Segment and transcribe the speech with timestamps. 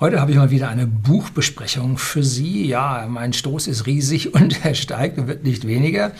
[0.00, 2.64] Heute habe ich mal wieder eine Buchbesprechung für Sie.
[2.64, 6.12] Ja, mein Stoß ist riesig und er steigt und wird nicht weniger.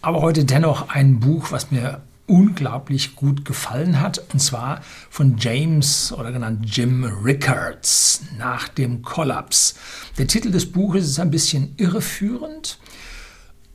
[0.00, 6.12] Aber heute dennoch ein Buch, was mir unglaublich gut gefallen hat, und zwar von James
[6.12, 9.76] oder genannt Jim Rickards nach dem Kollaps.
[10.18, 12.80] Der Titel des Buches ist ein bisschen irreführend.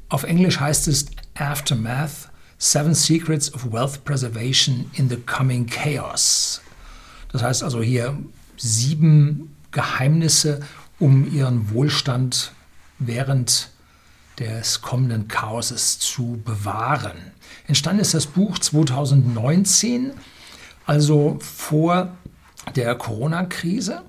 [0.09, 1.05] Auf Englisch heißt es
[1.35, 6.61] Aftermath, Seven Secrets of Wealth Preservation in the Coming Chaos.
[7.31, 8.17] Das heißt also hier
[8.57, 10.61] sieben Geheimnisse,
[10.99, 12.51] um ihren Wohlstand
[12.99, 13.69] während
[14.39, 17.17] des kommenden Chaoses zu bewahren.
[17.67, 20.11] Entstanden ist das Buch 2019,
[20.85, 22.15] also vor
[22.75, 24.03] der Corona-Krise.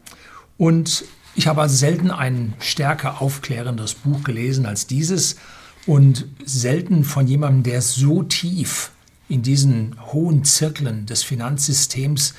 [0.57, 5.37] Und ich habe also selten ein stärker aufklärendes Buch gelesen als dieses
[5.87, 8.91] und selten von jemandem, der so tief
[9.29, 12.35] in diesen hohen Zirkeln des Finanzsystems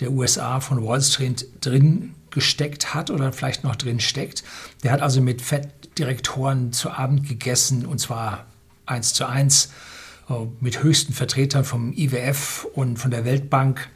[0.00, 4.42] der USA von Wall Street drin gesteckt hat oder vielleicht noch drin steckt.
[4.82, 8.46] Der hat also mit Fettdirektoren zu Abend gegessen und zwar
[8.86, 9.70] eins zu eins
[10.28, 13.88] äh, mit höchsten Vertretern vom IWF und von der Weltbank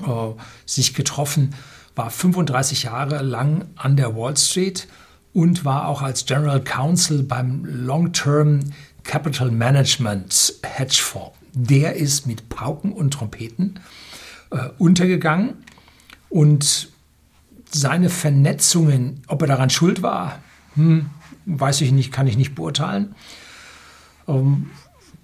[0.00, 0.32] äh,
[0.66, 1.54] sich getroffen,
[1.94, 4.88] war 35 Jahre lang an der Wall Street
[5.32, 8.60] und war auch als General Counsel beim Long-Term
[9.04, 11.36] Capital Management Hedgefonds.
[11.52, 13.78] Der ist mit Pauken und Trompeten
[14.54, 15.54] äh, untergegangen
[16.30, 16.88] und
[17.70, 20.38] seine Vernetzungen, ob er daran schuld war,
[20.74, 21.10] hm,
[21.46, 23.14] weiß ich nicht, kann ich nicht beurteilen.
[24.28, 24.70] Ähm,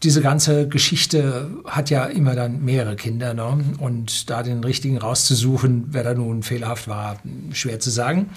[0.02, 3.34] diese ganze Geschichte hat ja immer dann mehrere Kinder.
[3.34, 3.74] Ne?
[3.78, 7.18] Und da den richtigen rauszusuchen, wer da nun fehlerhaft war,
[7.52, 8.30] schwer zu sagen.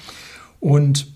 [0.59, 1.07] Und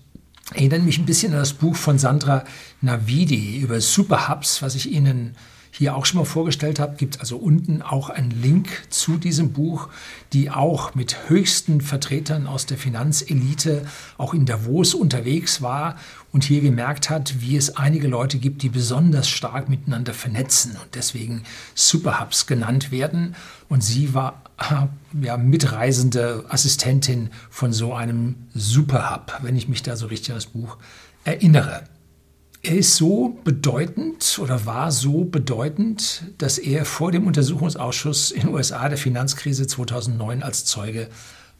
[0.54, 2.44] erinnert mich ein bisschen an das Buch von Sandra
[2.80, 5.36] Navidi über Superhubs, was ich Ihnen
[5.78, 9.52] hier auch schon mal vorgestellt habe, gibt es also unten auch einen Link zu diesem
[9.52, 9.88] Buch,
[10.32, 15.96] die auch mit höchsten Vertretern aus der Finanzelite auch in Davos unterwegs war
[16.32, 20.96] und hier gemerkt hat, wie es einige Leute gibt, die besonders stark miteinander vernetzen und
[20.96, 21.44] deswegen
[21.76, 23.36] Superhubs genannt werden.
[23.68, 29.94] Und sie war äh, ja, mitreisende Assistentin von so einem Superhub, wenn ich mich da
[29.94, 30.76] so richtig an das Buch
[31.24, 31.84] erinnere.
[32.68, 38.50] Er ist so bedeutend oder war so bedeutend, dass er vor dem Untersuchungsausschuss in den
[38.50, 41.08] USA der Finanzkrise 2009 als Zeuge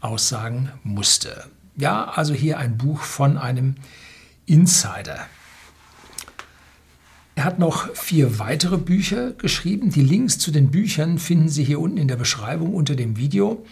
[0.02, 1.44] aussagen musste.
[1.78, 3.76] Ja, also hier ein Buch von einem
[4.44, 5.20] Insider.
[7.36, 9.88] Er hat noch vier weitere Bücher geschrieben.
[9.88, 13.64] Die Links zu den Büchern finden Sie hier unten in der Beschreibung unter dem Video.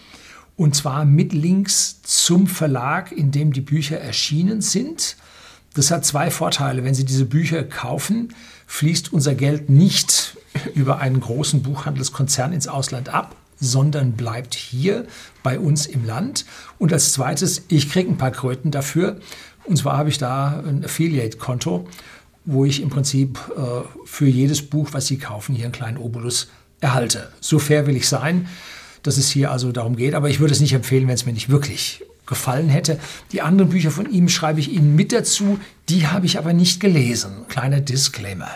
[0.57, 5.19] Und zwar mit Links zum Verlag, in dem die Bücher erschienen sind.
[5.77, 6.85] Das hat zwei Vorteile.
[6.85, 8.35] Wenn Sie diese Bücher kaufen,
[8.67, 10.39] fließt unser Geld nicht
[10.75, 15.07] über einen großen Buchhandelskonzern ins Ausland ab, sondern bleibt hier
[15.43, 16.47] bei uns im Land.
[16.79, 19.21] Und als zweites, ich kriege ein paar Kröten dafür.
[19.65, 21.87] Und zwar habe ich da ein Affiliate-Konto,
[22.47, 23.61] wo ich im Prinzip äh,
[24.07, 26.49] für jedes Buch, was Sie kaufen, hier einen kleinen Obolus
[26.81, 27.31] erhalte.
[27.41, 28.49] So fair will ich sein,
[29.03, 30.15] dass es hier also darum geht.
[30.15, 32.99] Aber ich würde es nicht empfehlen, wenn es mir nicht wirklich gefallen hätte.
[33.33, 36.81] Die anderen Bücher von ihm schreibe ich Ihnen mit dazu, die habe ich aber nicht
[36.81, 37.47] gelesen.
[37.49, 38.51] Kleiner Disclaimer.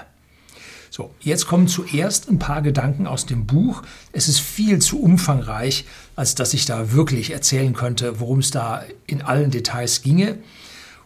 [0.91, 3.83] So, jetzt kommen zuerst ein paar Gedanken aus dem Buch.
[4.13, 5.85] Es ist viel zu umfangreich,
[6.17, 10.39] als dass ich da wirklich erzählen könnte, worum es da in allen Details ginge.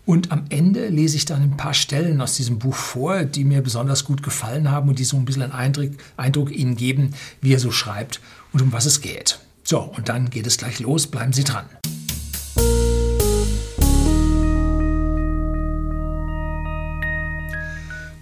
[0.06, 3.62] Und am Ende lese ich dann ein paar Stellen aus diesem Buch vor, die mir
[3.62, 7.54] besonders gut gefallen haben und die so ein bisschen einen Eindruck, Eindruck Ihnen geben, wie
[7.54, 8.20] er so schreibt
[8.52, 9.38] und um was es geht.
[9.64, 11.06] So, und dann geht es gleich los.
[11.06, 11.64] Bleiben Sie dran.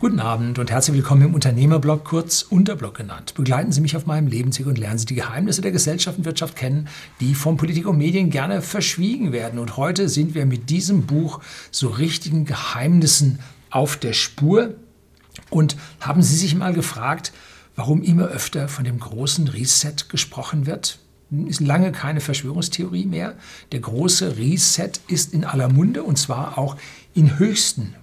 [0.02, 3.34] Guten Abend und herzlich willkommen im Unternehmerblog, kurz Unterblog genannt.
[3.34, 6.56] Begleiten Sie mich auf meinem Lebensweg und lernen Sie die Geheimnisse der Gesellschaft und Wirtschaft
[6.56, 6.88] kennen,
[7.20, 9.60] die von Politik und Medien gerne verschwiegen werden.
[9.60, 11.38] Und heute sind wir mit diesem Buch
[11.70, 13.38] so richtigen Geheimnissen
[13.70, 14.74] auf der Spur.
[15.50, 17.32] Und haben Sie sich mal gefragt,
[17.76, 20.98] warum immer öfter von dem großen Reset gesprochen wird?
[21.46, 23.36] Ist lange keine Verschwörungstheorie mehr.
[23.70, 26.76] Der große Reset ist in aller Munde und zwar auch
[27.14, 27.94] in höchsten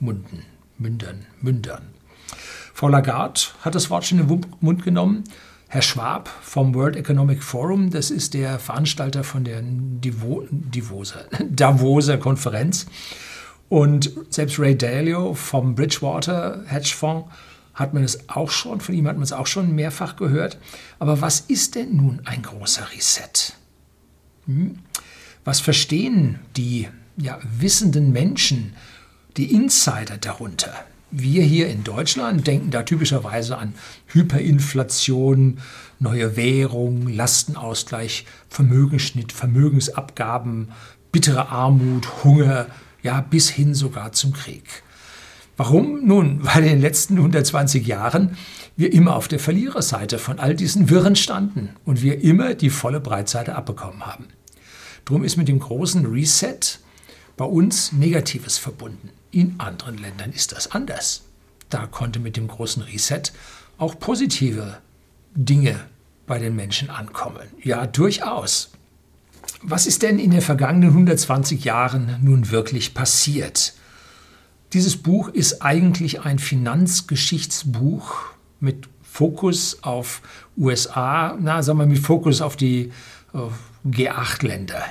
[0.00, 0.46] Munden.
[0.82, 1.88] Mündern, Mündern.
[2.74, 5.24] Frau Lagarde hat das Wort schon in den Mund genommen.
[5.68, 12.18] Herr Schwab vom World Economic Forum, das ist der Veranstalter von der Divo, Divoser, Davoser
[12.18, 12.86] Konferenz.
[13.68, 17.30] Und selbst Ray Dalio vom Bridgewater Hedgefonds
[17.72, 20.58] hat man es auch schon, von ihm hat man es auch schon mehrfach gehört.
[20.98, 23.54] Aber was ist denn nun ein großer Reset?
[24.46, 24.78] Hm?
[25.44, 28.74] Was verstehen die ja, wissenden Menschen
[29.36, 30.72] die Insider darunter.
[31.10, 33.74] Wir hier in Deutschland denken da typischerweise an
[34.06, 35.58] Hyperinflation,
[35.98, 40.72] neue Währung, Lastenausgleich, Vermögensschnitt, Vermögensabgaben,
[41.12, 42.66] bittere Armut, Hunger,
[43.02, 44.82] ja bis hin sogar zum Krieg.
[45.56, 46.06] Warum?
[46.06, 48.36] Nun, weil in den letzten 120 Jahren
[48.76, 53.00] wir immer auf der Verliererseite von all diesen Wirren standen und wir immer die volle
[53.00, 54.28] Breitseite abbekommen haben.
[55.04, 56.58] Drum ist mit dem großen Reset
[57.36, 59.10] bei uns Negatives verbunden.
[59.32, 61.22] In anderen Ländern ist das anders.
[61.70, 63.22] Da konnte mit dem großen Reset
[63.78, 64.78] auch positive
[65.34, 65.80] Dinge
[66.26, 67.48] bei den Menschen ankommen.
[67.62, 68.72] Ja, durchaus.
[69.62, 73.72] Was ist denn in den vergangenen 120 Jahren nun wirklich passiert?
[74.74, 78.24] Dieses Buch ist eigentlich ein Finanzgeschichtsbuch
[78.60, 80.20] mit Fokus auf
[80.58, 82.92] USA, na, sagen wir mit Fokus auf die
[83.86, 84.84] G8-Länder,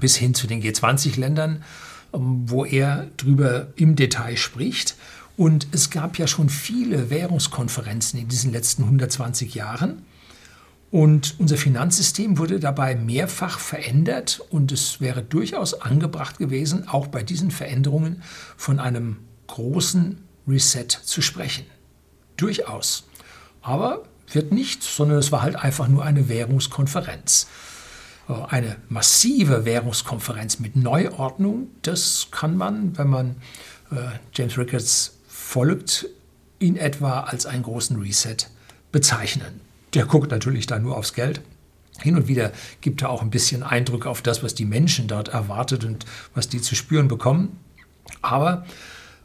[0.00, 1.62] bis hin zu den G20-Ländern, ähm,
[2.14, 4.96] wo er drüber im Detail spricht.
[5.36, 10.02] Und es gab ja schon viele Währungskonferenzen in diesen letzten 120 Jahren.
[10.90, 17.24] Und unser Finanzsystem wurde dabei mehrfach verändert und es wäre durchaus angebracht gewesen, auch bei
[17.24, 18.22] diesen Veränderungen
[18.56, 19.16] von einem
[19.48, 21.66] großen Reset zu sprechen.
[22.36, 23.08] Durchaus.
[23.60, 27.48] Aber wird nicht, sondern es war halt einfach nur eine Währungskonferenz.
[28.28, 33.36] Äh, eine massive Währungskonferenz mit Neuordnung, das kann man, wenn man
[33.90, 33.96] äh,
[34.32, 36.06] James Rickards folgt,
[36.58, 38.36] in etwa als einen großen Reset
[38.92, 39.60] bezeichnen.
[39.92, 41.42] Der guckt natürlich da nur aufs Geld.
[42.00, 45.28] Hin und wieder gibt er auch ein bisschen Eindruck auf das, was die Menschen dort
[45.28, 47.58] erwartet und was die zu spüren bekommen.
[48.20, 48.64] Aber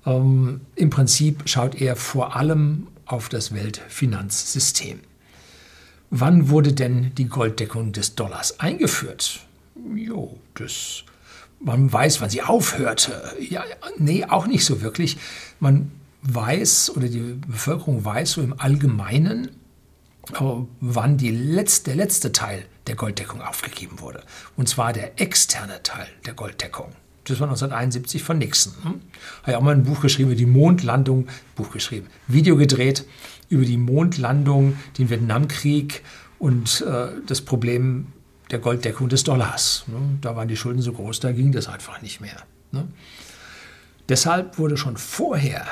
[0.05, 4.99] ähm, im Prinzip schaut er vor allem auf das Weltfinanzsystem.
[6.11, 9.41] Wann wurde denn die Golddeckung des Dollars eingeführt?
[9.95, 11.03] Jo, das
[11.61, 13.35] man weiß, wann sie aufhörte.
[13.39, 13.63] Ja,
[13.97, 15.17] nee, auch nicht so wirklich.
[15.59, 15.91] Man
[16.21, 19.49] weiß oder die Bevölkerung weiß so im Allgemeinen,
[20.79, 24.23] wann die letzte, der letzte Teil der Golddeckung aufgegeben wurde.
[24.55, 26.93] Und zwar der externe Teil der Golddeckung.
[27.25, 28.73] Das war 1971 von Nixon.
[28.83, 29.01] Hm?
[29.43, 33.05] Hat ja auch mal ein Buch geschrieben über die Mondlandung, Buch geschrieben, Video gedreht
[33.49, 36.03] über die Mondlandung, den Vietnamkrieg
[36.37, 38.07] und äh, das Problem
[38.51, 39.83] der Golddeckung des Dollars.
[39.87, 39.97] Ne?
[40.21, 42.37] Da waren die Schulden so groß, da ging das einfach nicht mehr.
[42.71, 42.87] Ne?
[44.07, 45.65] Deshalb wurde schon vorher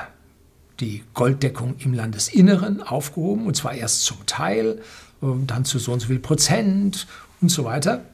[0.79, 4.81] die Golddeckung im Landesinneren aufgehoben, und zwar erst zum Teil,
[5.21, 7.07] äh, dann zu so und so viel Prozent
[7.41, 8.06] und so weiter.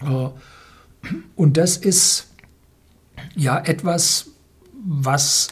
[0.00, 0.28] Äh,
[1.36, 2.28] und das ist
[3.36, 4.30] ja etwas,
[4.72, 5.48] was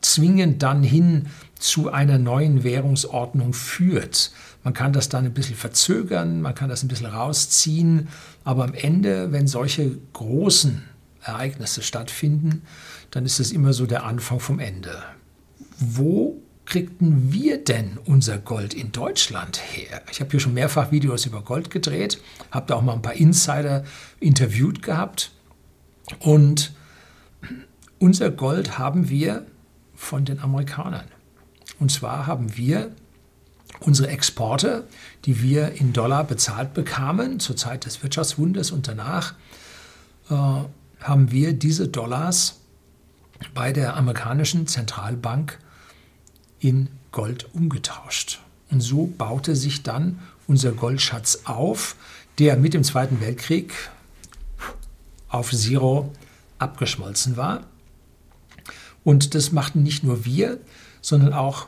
[0.00, 1.26] zwingend dann hin
[1.58, 4.32] zu einer neuen Währungsordnung führt.
[4.64, 8.08] Man kann das dann ein bisschen verzögern, man kann das ein bisschen rausziehen,
[8.44, 10.84] aber am Ende, wenn solche großen
[11.22, 12.62] Ereignisse stattfinden,
[13.10, 15.02] dann ist es immer so der Anfang vom Ende
[15.78, 20.02] wo kriegten wir denn unser Gold in Deutschland her?
[20.10, 22.20] Ich habe hier schon mehrfach Videos über Gold gedreht,
[22.50, 23.84] habe da auch mal ein paar Insider
[24.20, 25.30] interviewt gehabt.
[26.18, 26.74] Und
[27.98, 29.46] unser Gold haben wir
[29.94, 31.06] von den Amerikanern.
[31.78, 32.92] Und zwar haben wir
[33.80, 34.86] unsere Exporte,
[35.24, 39.34] die wir in Dollar bezahlt bekamen, zur Zeit des Wirtschaftswunders und danach,
[40.30, 40.34] äh,
[41.00, 42.60] haben wir diese Dollars
[43.54, 45.58] bei der amerikanischen Zentralbank
[46.58, 48.40] in Gold umgetauscht.
[48.70, 51.96] Und so baute sich dann unser Goldschatz auf,
[52.38, 53.72] der mit dem Zweiten Weltkrieg
[55.28, 56.12] auf Zero
[56.58, 57.64] abgeschmolzen war.
[59.04, 60.58] Und das machten nicht nur wir,
[61.00, 61.66] sondern auch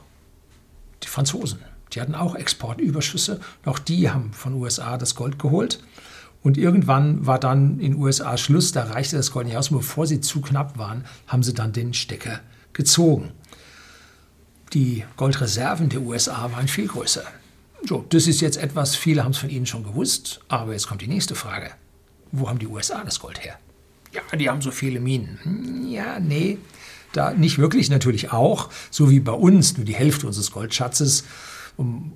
[1.02, 1.60] die Franzosen.
[1.92, 3.40] Die hatten auch Exportüberschüsse.
[3.64, 5.80] Auch die haben von USA das Gold geholt.
[6.42, 9.70] Und irgendwann war dann in USA Schluss, da reichte das Gold nicht aus.
[9.70, 12.40] Und bevor sie zu knapp waren, haben sie dann den Stecker
[12.72, 13.32] gezogen
[14.72, 17.24] die Goldreserven der USA waren viel größer.
[17.84, 21.00] So, das ist jetzt etwas, viele haben es von Ihnen schon gewusst, aber jetzt kommt
[21.00, 21.70] die nächste Frage.
[22.30, 23.58] Wo haben die USA das Gold her?
[24.12, 25.38] Ja, die haben so viele Minen.
[25.42, 26.58] Hm, ja, nee,
[27.12, 31.24] da nicht wirklich natürlich auch, so wie bei uns, nur die Hälfte unseres Goldschatzes
[31.76, 32.12] um,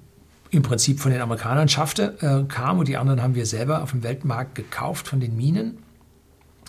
[0.50, 3.90] im Prinzip von den Amerikanern schaffte, äh, kam und die anderen haben wir selber auf
[3.90, 5.78] dem Weltmarkt gekauft von den Minen.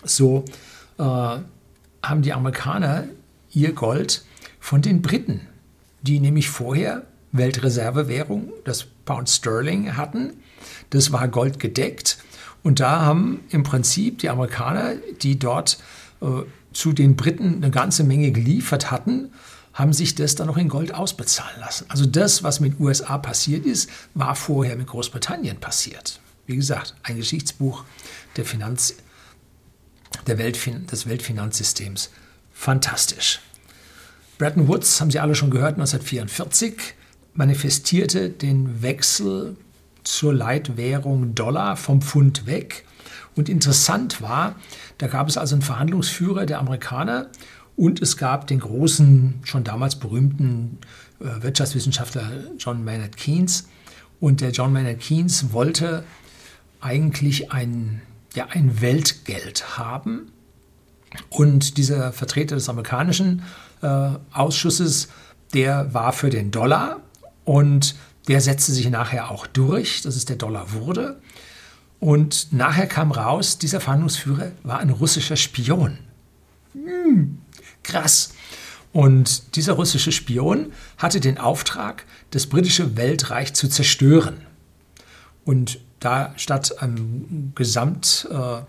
[0.04, 0.44] So
[0.98, 3.04] äh, haben die Amerikaner
[3.52, 4.24] ihr Gold
[4.58, 5.42] von den Briten
[6.06, 7.02] die nämlich vorher
[7.32, 10.34] Weltreservewährung, das Pound Sterling hatten.
[10.90, 12.18] Das war Gold gedeckt.
[12.62, 15.78] Und da haben im Prinzip die Amerikaner, die dort
[16.20, 16.26] äh,
[16.76, 19.32] zu den Briten eine ganze Menge geliefert hatten,
[19.72, 21.86] haben sich das dann noch in Gold ausbezahlen lassen.
[21.88, 26.20] Also das, was mit USA passiert ist, war vorher mit Großbritannien passiert.
[26.46, 27.84] Wie gesagt, ein Geschichtsbuch
[28.36, 28.94] der Finanz,
[30.26, 32.10] der Weltfin des Weltfinanzsystems.
[32.52, 33.40] Fantastisch.
[34.38, 36.94] Bretton Woods, haben Sie alle schon gehört, 1944
[37.34, 39.56] manifestierte den Wechsel
[40.04, 42.84] zur Leitwährung Dollar vom Pfund weg.
[43.36, 44.56] Und interessant war,
[44.98, 47.28] da gab es also einen Verhandlungsführer der Amerikaner
[47.76, 50.78] und es gab den großen, schon damals berühmten
[51.20, 53.68] äh, Wirtschaftswissenschaftler John Maynard Keynes.
[54.18, 56.04] Und der John Maynard Keynes wollte
[56.80, 58.00] eigentlich ein,
[58.34, 60.32] ja, ein Weltgeld haben.
[61.28, 63.42] Und dieser Vertreter des amerikanischen
[63.82, 65.08] äh, Ausschusses,
[65.52, 67.00] der war für den Dollar
[67.44, 67.94] und
[68.28, 71.20] der setzte sich nachher auch durch, dass es der Dollar wurde.
[72.00, 75.98] Und nachher kam raus, dieser Verhandlungsführer war ein russischer Spion.
[76.74, 77.38] Hm,
[77.82, 78.34] krass.
[78.92, 84.40] Und dieser russische Spion hatte den Auftrag, das britische Weltreich zu zerstören.
[85.44, 88.60] Und da statt einem Gesamt äh,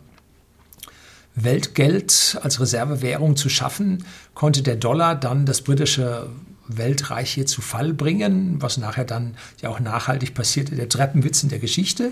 [2.41, 4.03] als Reservewährung zu schaffen,
[4.33, 6.29] konnte der Dollar dann das britische
[6.67, 11.49] Weltreich hier zu Fall bringen, was nachher dann ja auch nachhaltig passierte, der Treppenwitz in
[11.49, 12.11] der Geschichte.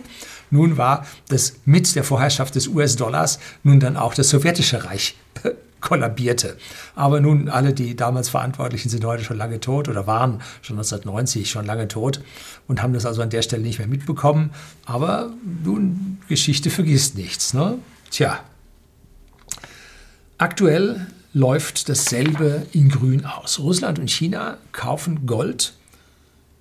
[0.49, 5.15] Nun war das mit der Vorherrschaft des US-Dollars nun dann auch das sowjetische Reich
[5.81, 6.57] kollabierte.
[6.95, 11.49] Aber nun, alle, die damals Verantwortlichen sind heute schon lange tot oder waren schon 1990
[11.49, 12.21] schon lange tot
[12.67, 14.51] und haben das also an der Stelle nicht mehr mitbekommen.
[14.85, 15.31] Aber
[15.63, 17.53] nun, Geschichte vergisst nichts.
[17.53, 17.77] Ne?
[18.09, 18.39] Tja,
[20.37, 23.59] aktuell läuft dasselbe in Grün aus.
[23.59, 25.73] Russland und China kaufen Gold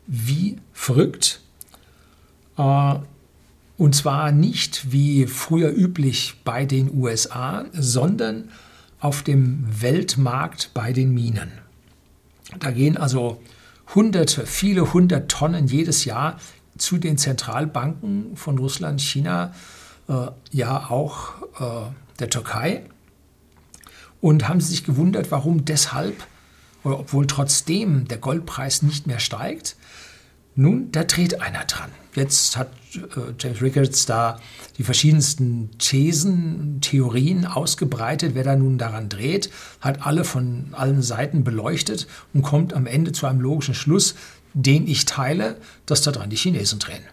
[0.09, 1.41] wie verrückt.
[2.59, 2.97] Äh,
[3.77, 8.51] und zwar nicht wie früher üblich bei den USA, sondern
[8.99, 11.53] auf dem Weltmarkt bei den Minen.
[12.59, 13.41] Da gehen also
[13.95, 16.41] hunderte, viele hundert Tonnen jedes Jahr
[16.79, 19.55] zu den Zentralbanken von Russland, China,
[20.09, 22.83] äh, ja auch äh, der Türkei
[24.25, 26.27] und haben sich gewundert, warum deshalb,
[26.83, 29.77] oder obwohl trotzdem der Goldpreis nicht mehr steigt.
[30.55, 31.91] Nun, da dreht einer dran.
[32.15, 34.41] Jetzt hat äh, James Rickards da
[34.79, 39.51] die verschiedensten Thesen, Theorien ausgebreitet, wer da nun daran dreht,
[39.83, 44.15] hat alle von allen Seiten beleuchtet und kommt am Ende zu einem logischen Schluss,
[44.55, 47.05] den ich teile, dass daran die Chinesen drehen.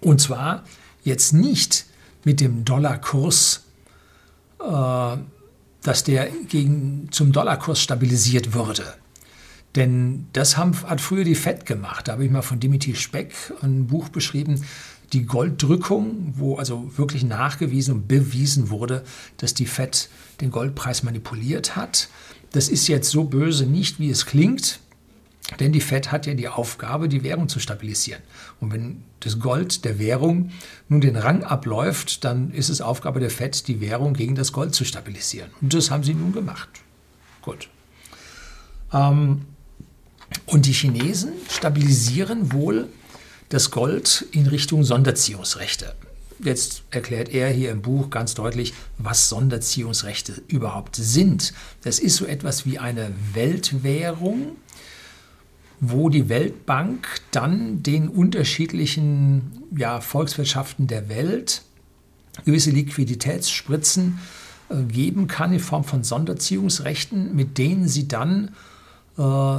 [0.00, 0.64] Und zwar
[1.04, 1.86] jetzt nicht
[2.24, 3.62] mit dem Dollarkurs
[4.58, 5.16] äh,
[5.82, 8.84] dass der gegen, zum Dollarkurs stabilisiert würde.
[9.76, 12.08] Denn das haben, hat früher die FED gemacht.
[12.08, 14.64] Da habe ich mal von Dimitri Speck ein Buch beschrieben,
[15.12, 19.04] die Golddrückung, wo also wirklich nachgewiesen und bewiesen wurde,
[19.38, 20.08] dass die FED
[20.40, 22.08] den Goldpreis manipuliert hat.
[22.52, 24.80] Das ist jetzt so böse nicht, wie es klingt.
[25.58, 28.22] Denn die Fed hat ja die Aufgabe, die Währung zu stabilisieren.
[28.60, 30.52] Und wenn das Gold der Währung
[30.88, 34.74] nun den Rang abläuft, dann ist es Aufgabe der Fed, die Währung gegen das Gold
[34.74, 35.50] zu stabilisieren.
[35.60, 36.68] Und das haben sie nun gemacht.
[37.42, 37.68] Gut.
[38.92, 39.42] Ähm,
[40.46, 42.88] und die Chinesen stabilisieren wohl
[43.48, 45.94] das Gold in Richtung Sonderziehungsrechte.
[46.42, 51.52] Jetzt erklärt er hier im Buch ganz deutlich, was Sonderziehungsrechte überhaupt sind.
[51.82, 54.56] Das ist so etwas wie eine Weltwährung,
[55.80, 61.62] wo die Weltbank dann den unterschiedlichen ja, Volkswirtschaften der Welt
[62.44, 64.18] gewisse Liquiditätsspritzen
[64.68, 68.54] äh, geben kann in Form von Sonderziehungsrechten, mit denen sie dann
[69.18, 69.56] äh,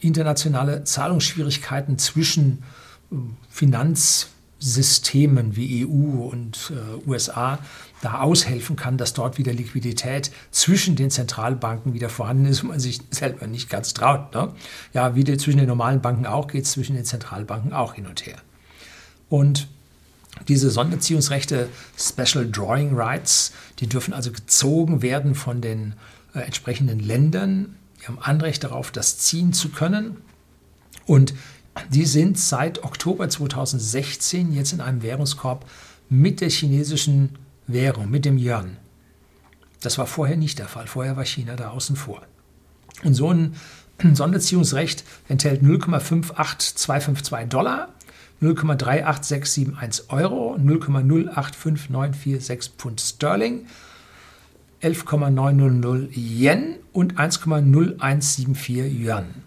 [0.00, 2.62] internationale Zahlungsschwierigkeiten zwischen
[3.10, 3.16] äh,
[3.48, 4.31] Finanz-
[4.62, 7.58] Systemen wie EU und äh, USA
[8.00, 12.80] da aushelfen kann, dass dort wieder Liquidität zwischen den Zentralbanken wieder vorhanden ist und man
[12.80, 14.34] sich selber nicht ganz traut.
[14.34, 14.52] Ne?
[14.92, 18.24] Ja, wie zwischen den normalen Banken auch, geht es zwischen den Zentralbanken auch hin und
[18.24, 18.36] her.
[19.28, 19.68] Und
[20.48, 25.94] diese Sonderziehungsrechte, Special Drawing Rights, die dürfen also gezogen werden von den
[26.34, 27.76] äh, entsprechenden Ländern.
[28.00, 30.18] Die haben Anrecht darauf, das ziehen zu können.
[31.06, 31.34] Und
[31.90, 35.68] die sind seit Oktober 2016 jetzt in einem Währungskorb
[36.08, 38.76] mit der chinesischen Währung, mit dem Yuan.
[39.80, 40.86] Das war vorher nicht der Fall.
[40.86, 42.22] Vorher war China da außen vor.
[43.02, 43.54] Und so ein
[44.14, 47.88] Sonderziehungsrecht enthält 0,58252 Dollar,
[48.40, 53.66] 0,38671 Euro, 0,085946 Pfund Sterling,
[54.80, 59.41] 11,900 Yen und 1,0174 Yuan.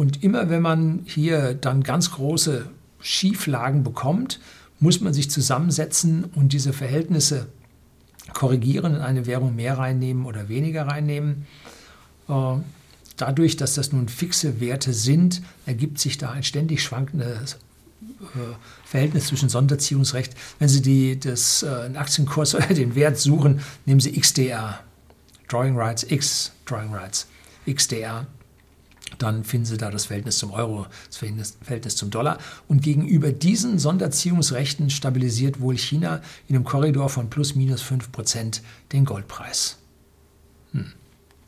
[0.00, 2.64] Und immer wenn man hier dann ganz große
[3.02, 4.40] Schieflagen bekommt,
[4.78, 7.48] muss man sich zusammensetzen und diese Verhältnisse
[8.32, 11.46] korrigieren, in eine Währung mehr reinnehmen oder weniger reinnehmen.
[12.30, 12.32] Äh,
[13.18, 17.58] dadurch, dass das nun fixe Werte sind, ergibt sich da ein ständig schwankendes
[18.22, 18.54] äh,
[18.86, 20.32] Verhältnis zwischen Sonderziehungsrecht.
[20.58, 24.80] Wenn Sie die, das, äh, einen Aktienkurs oder den Wert suchen, nehmen Sie XDR,
[25.48, 27.26] Drawing Rights X, Drawing Rights,
[27.70, 28.26] XDR
[29.22, 32.38] dann finden Sie da das Verhältnis zum Euro, das Verhältnis, zum Dollar.
[32.68, 38.62] Und gegenüber diesen Sonderziehungsrechten stabilisiert wohl China in einem Korridor von plus minus 5 Prozent
[38.92, 39.78] den Goldpreis.
[40.72, 40.92] Hm.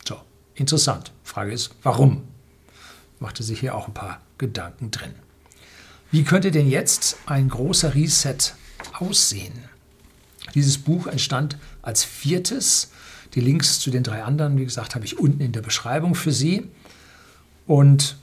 [0.07, 0.17] So,
[0.55, 1.11] interessant.
[1.23, 2.23] Frage ist, warum?
[3.19, 5.13] Machte sich hier auch ein paar Gedanken drin.
[6.11, 8.53] Wie könnte denn jetzt ein großer Reset
[8.99, 9.53] aussehen?
[10.53, 12.91] Dieses Buch entstand als viertes.
[13.33, 16.31] Die Links zu den drei anderen, wie gesagt, habe ich unten in der Beschreibung für
[16.31, 16.69] Sie.
[17.65, 18.17] Und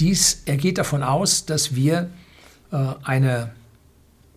[0.00, 2.10] dies ergeht davon aus, dass wir
[2.72, 3.52] äh, eine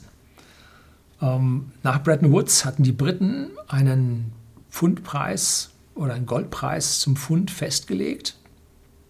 [1.22, 4.34] Ähm, nach Bretton Woods hatten die Briten einen
[4.72, 8.36] Pfundpreis oder einen Goldpreis zum Pfund festgelegt,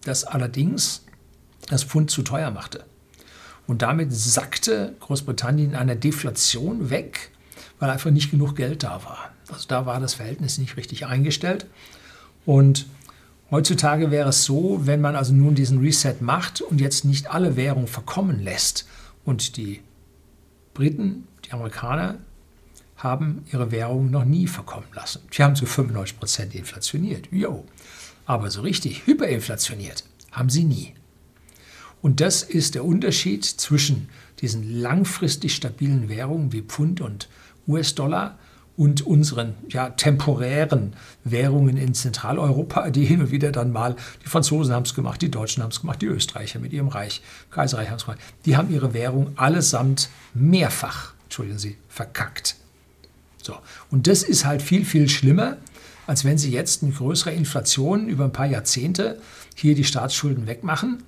[0.02, 1.04] das allerdings
[1.68, 2.84] das Pfund zu teuer machte.
[3.66, 7.30] Und damit sackte Großbritannien in einer Deflation weg,
[7.78, 9.30] weil einfach nicht genug Geld da war.
[9.48, 11.66] Also da war das Verhältnis nicht richtig eingestellt.
[12.44, 12.86] Und
[13.52, 17.54] heutzutage wäre es so, wenn man also nun diesen Reset macht und jetzt nicht alle
[17.54, 18.88] Währungen verkommen lässt
[19.24, 19.80] und die
[20.74, 22.16] Briten, die Amerikaner
[23.02, 25.22] haben ihre Währung noch nie verkommen lassen.
[25.30, 27.28] Sie haben zu 95 Prozent inflationiert.
[27.32, 27.64] Jo.
[28.26, 30.94] Aber so richtig hyperinflationiert haben sie nie.
[32.02, 34.08] Und das ist der Unterschied zwischen
[34.40, 37.28] diesen langfristig stabilen Währungen wie Pfund und
[37.66, 38.38] US-Dollar
[38.76, 44.72] und unseren ja, temporären Währungen in Zentraleuropa, die hin und wieder dann mal, die Franzosen
[44.72, 47.96] haben es gemacht, die Deutschen haben es gemacht, die Österreicher mit ihrem Reich, Kaiserreich haben
[47.96, 52.59] es gemacht, die haben ihre Währung allesamt mehrfach, entschuldigen Sie, verkackt.
[53.42, 53.56] So.
[53.90, 55.56] Und das ist halt viel, viel schlimmer,
[56.06, 59.20] als wenn Sie jetzt eine größere Inflation über ein paar Jahrzehnte
[59.54, 61.02] hier die Staatsschulden wegmachen.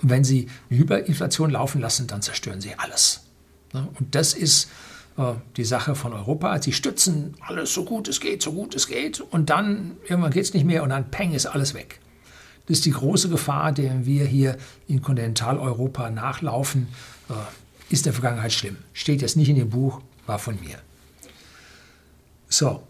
[0.00, 3.20] Und wenn Sie eine Hyperinflation laufen lassen, dann zerstören Sie alles.
[3.72, 4.70] Und das ist
[5.18, 6.60] äh, die Sache von Europa.
[6.62, 9.20] Sie stützen alles so gut es geht, so gut es geht.
[9.20, 12.00] Und dann irgendwann geht es nicht mehr und dann peng ist alles weg.
[12.66, 16.88] Das ist die große Gefahr, der wir hier in Kontinentaleuropa nachlaufen.
[17.28, 17.34] Äh,
[17.90, 18.76] ist der Vergangenheit schlimm.
[18.92, 20.78] Steht jetzt nicht in dem Buch, war von mir.
[22.48, 22.82] So,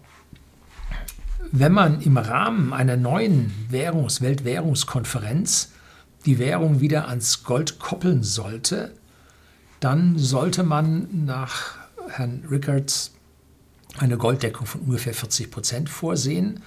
[1.50, 5.72] wenn man im Rahmen einer neuen Währungs Weltwährungskonferenz
[6.26, 8.92] die Währung wieder ans Gold koppeln sollte,
[9.80, 11.76] dann sollte man nach
[12.08, 13.12] Herrn Rickards
[13.98, 16.62] eine Golddeckung von ungefähr 40 Prozent vorsehen.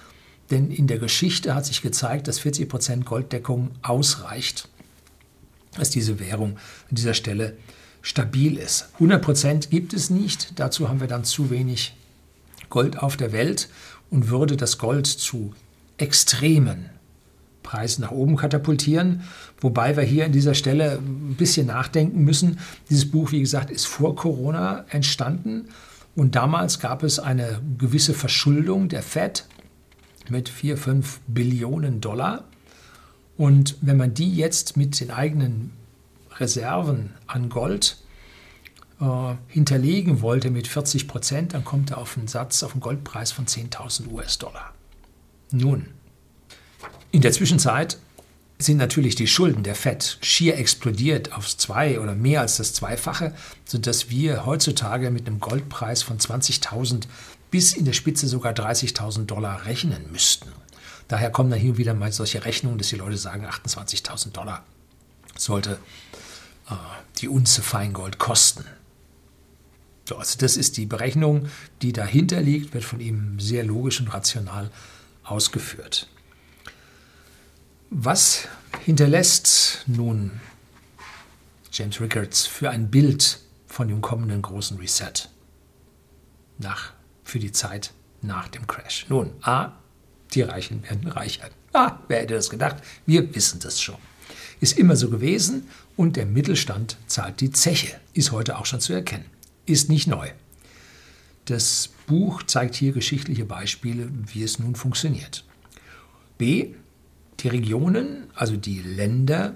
[0.50, 4.68] Denn in der Geschichte hat sich gezeigt, dass 40 Prozent Golddeckung ausreicht,
[5.78, 6.58] dass diese Währung
[6.90, 7.58] an dieser Stelle
[8.02, 8.90] stabil ist.
[8.96, 10.60] 100 Prozent gibt es nicht.
[10.60, 11.94] Dazu haben wir dann zu wenig
[12.72, 13.70] Gold auf der Welt
[14.10, 15.54] und würde das Gold zu
[15.98, 16.90] extremen
[17.62, 19.22] Preisen nach oben katapultieren.
[19.60, 22.58] Wobei wir hier an dieser Stelle ein bisschen nachdenken müssen.
[22.90, 25.68] Dieses Buch, wie gesagt, ist vor Corona entstanden
[26.16, 29.46] und damals gab es eine gewisse Verschuldung der Fed
[30.30, 32.44] mit 4, 5 Billionen Dollar.
[33.38, 35.72] Und wenn man die jetzt mit den eigenen
[36.38, 37.98] Reserven an Gold
[39.02, 43.32] äh, hinterlegen wollte mit 40 Prozent, dann kommt er auf einen Satz, auf einen Goldpreis
[43.32, 44.74] von 10.000 US-Dollar.
[45.52, 45.88] Nun,
[47.12, 47.98] in der Zwischenzeit
[48.58, 53.34] sind natürlich die Schulden der FED schier explodiert aufs Zwei- oder mehr als das Zweifache,
[53.66, 57.08] sodass wir heutzutage mit einem Goldpreis von 20.000
[57.50, 60.50] bis in der Spitze sogar 30.000 Dollar rechnen müssten.
[61.08, 64.64] Daher kommen dann hier wieder mal solche Rechnungen, dass die Leute sagen, 28.000 Dollar
[65.36, 65.80] sollte
[66.70, 66.76] äh,
[67.18, 68.64] die Unze Feingold kosten.
[70.12, 71.48] So, also das ist die Berechnung,
[71.82, 74.70] die dahinter liegt, wird von ihm sehr logisch und rational
[75.24, 76.10] ausgeführt.
[77.90, 78.50] Was
[78.84, 80.42] hinterlässt nun
[81.72, 85.30] James Rickards für ein Bild von dem kommenden großen Reset
[86.58, 86.92] nach,
[87.24, 89.06] für die Zeit nach dem Crash?
[89.08, 89.72] Nun, A,
[90.34, 91.50] die Reichen werden reicher.
[91.72, 92.84] Ah, wer hätte das gedacht?
[93.06, 93.96] Wir wissen das schon.
[94.60, 97.98] Ist immer so gewesen und der Mittelstand zahlt die Zeche.
[98.12, 99.24] Ist heute auch schon zu erkennen
[99.72, 100.30] ist nicht neu.
[101.46, 105.46] Das Buch zeigt hier geschichtliche Beispiele, wie es nun funktioniert.
[106.38, 106.74] B.
[107.40, 109.56] Die Regionen, also die Länder,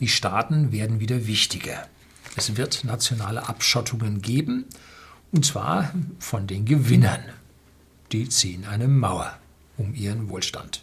[0.00, 1.88] die Staaten werden wieder wichtiger.
[2.36, 4.66] Es wird nationale Abschottungen geben,
[5.32, 7.20] und zwar von den Gewinnern.
[8.12, 9.38] Die ziehen eine Mauer
[9.78, 10.82] um ihren Wohlstand.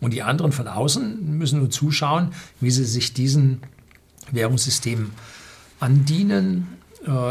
[0.00, 3.62] Und die anderen von außen müssen nur zuschauen, wie sie sich diesen
[4.30, 5.12] Währungssystemen
[5.80, 6.68] andienen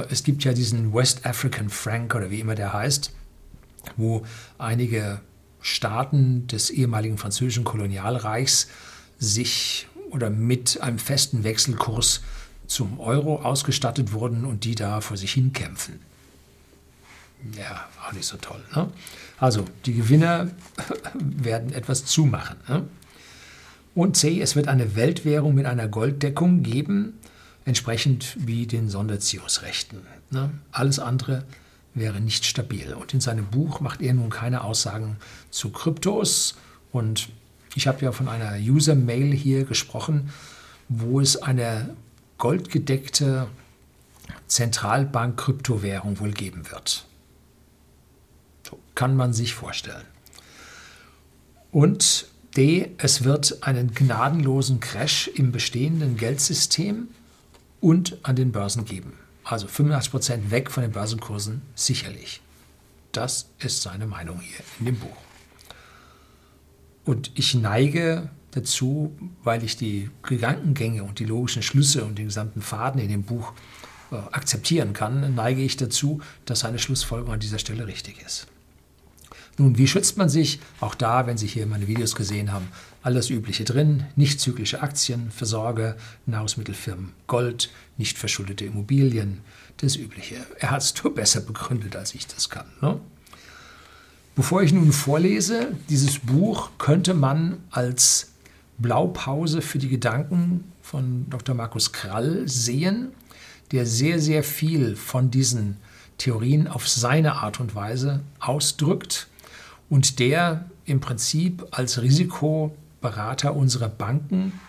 [0.10, 3.12] es gibt ja diesen West African Frank oder wie immer der heißt,
[3.98, 4.24] wo
[4.58, 5.22] einige
[5.62, 8.68] Staaten des ehemaligen französischen Kolonialreichs
[9.18, 12.22] sich oder mit einem festen Wechselkurs
[12.68, 16.00] zum Euro ausgestattet wurden und die da vor sich hin kämpfen.
[17.58, 18.64] Ja, auch nicht so toll.
[18.76, 18.90] Ne?
[19.38, 20.50] Also die Gewinner
[21.14, 22.58] werden etwas zumachen.
[22.68, 22.88] Ne?
[23.96, 27.20] Und C, es wird eine Weltwährung mit einer Golddeckung geben,
[27.66, 30.02] entsprechend wie den Sonderziehungsrechten.
[30.32, 30.52] Ne?
[30.72, 31.46] Alles andere
[31.94, 32.94] wäre nicht stabil.
[32.94, 35.18] Und in seinem Buch macht er nun keine Aussagen
[35.52, 36.56] zu Kryptos.
[36.92, 37.30] Und
[37.76, 40.32] ich habe ja von einer User-Mail hier gesprochen,
[40.90, 41.96] wo es eine
[42.38, 43.48] goldgedeckte
[44.48, 47.06] Zentralbank-Kryptowährung wohl geben wird.
[48.68, 50.06] So kann man sich vorstellen.
[51.72, 57.08] Und D, es wird einen gnadenlosen Crash im bestehenden Geldsystem
[57.84, 59.14] und an den Börsen geben.
[59.44, 62.42] Also 85 Prozent weg von den Börsenkursen, sicherlich.
[63.12, 65.18] Das ist seine Meinung hier in dem Buch.
[67.04, 72.62] Und ich neige dazu, weil ich die Gedankengänge und die logischen Schlüsse und den gesamten
[72.62, 73.52] Faden in dem Buch
[74.12, 78.48] äh, akzeptieren kann, neige ich dazu, dass seine Schlussfolgerung an dieser Stelle richtig ist.
[79.58, 80.60] Nun, wie schützt man sich?
[80.80, 82.70] Auch da, wenn Sie hier meine Videos gesehen haben,
[83.04, 84.06] alles Übliche drin.
[84.16, 89.42] Nicht zyklische Aktien, Versorger, Nahrungsmittelfirmen, Gold, nicht verschuldete Immobilien,
[89.78, 90.38] das Übliche.
[90.60, 92.66] Er hat es nur besser begründet, als ich das kann.
[92.82, 93.00] Ne?
[94.36, 98.32] Bevor ich nun vorlese, dieses Buch könnte man als
[98.80, 101.54] Blaupause für die Gedanken von Dr.
[101.54, 103.10] Markus Krall sehen,
[103.72, 105.78] der sehr, sehr viel von diesen
[106.18, 109.28] Theorien auf seine Art und Weise ausdrückt
[109.94, 114.60] und der im Prinzip als Risikoberater unserer Banken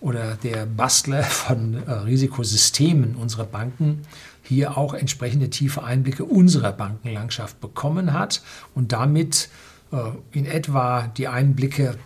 [0.00, 4.06] oder der Bastler von äh, Risikosystemen unserer Banken
[4.42, 8.40] hier auch entsprechende tiefe Einblicke unserer Bankenlandschaft bekommen hat
[8.74, 9.50] und damit
[9.92, 9.98] äh,
[10.30, 11.98] in etwa die Einblicke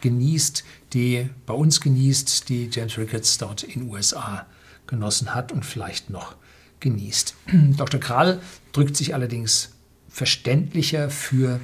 [0.00, 4.46] genießt, die bei uns genießt, die James Ricketts dort in den USA
[4.86, 6.34] genossen hat und vielleicht noch
[6.80, 7.34] genießt.
[7.76, 8.00] Dr.
[8.00, 8.40] Krall
[8.72, 9.68] drückt sich allerdings
[10.12, 11.60] verständlicher für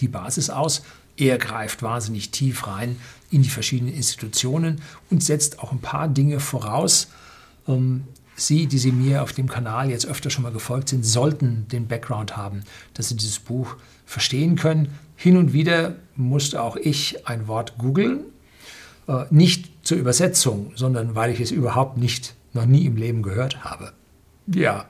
[0.00, 0.82] die Basis aus.
[1.16, 2.96] Er greift wahnsinnig tief rein
[3.30, 7.08] in die verschiedenen Institutionen und setzt auch ein paar Dinge voraus.
[7.66, 8.04] Ähm,
[8.36, 11.86] Sie, die Sie mir auf dem Kanal jetzt öfter schon mal gefolgt sind, sollten den
[11.86, 14.88] Background haben, dass Sie dieses Buch verstehen können.
[15.14, 18.24] Hin und wieder musste auch ich ein Wort googeln,
[19.06, 23.64] äh, nicht zur Übersetzung, sondern weil ich es überhaupt nicht, noch nie im Leben gehört
[23.64, 23.92] habe.
[24.46, 24.86] Ja,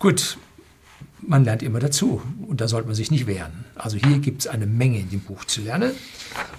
[0.00, 0.36] gut,
[1.22, 3.64] man lernt immer dazu und da sollte man sich nicht wehren.
[3.74, 5.92] Also hier gibt es eine Menge in dem Buch zu lernen.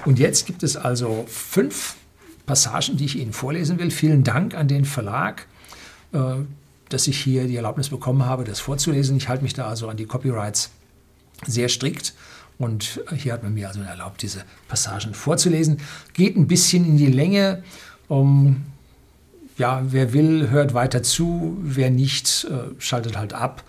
[0.05, 1.95] Und jetzt gibt es also fünf
[2.45, 3.91] Passagen, die ich Ihnen vorlesen will.
[3.91, 5.47] Vielen Dank an den Verlag,
[6.13, 6.19] äh,
[6.89, 9.17] dass ich hier die Erlaubnis bekommen habe, das vorzulesen.
[9.17, 10.71] Ich halte mich da also an die Copyrights
[11.47, 12.13] sehr strikt.
[12.57, 15.77] Und hier hat man mir also erlaubt, diese Passagen vorzulesen.
[16.13, 17.63] Geht ein bisschen in die Länge.
[18.07, 18.65] Um,
[19.57, 21.57] ja, wer will, hört weiter zu.
[21.61, 23.63] Wer nicht, äh, schaltet halt ab.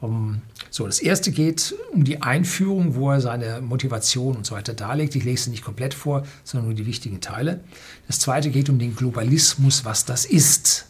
[0.00, 4.74] Um, so, das erste geht um die Einführung, wo er seine Motivation und so weiter
[4.74, 5.16] darlegt.
[5.16, 7.60] Ich lese es nicht komplett vor, sondern nur die wichtigen Teile.
[8.06, 10.86] Das zweite geht um den Globalismus, was das ist.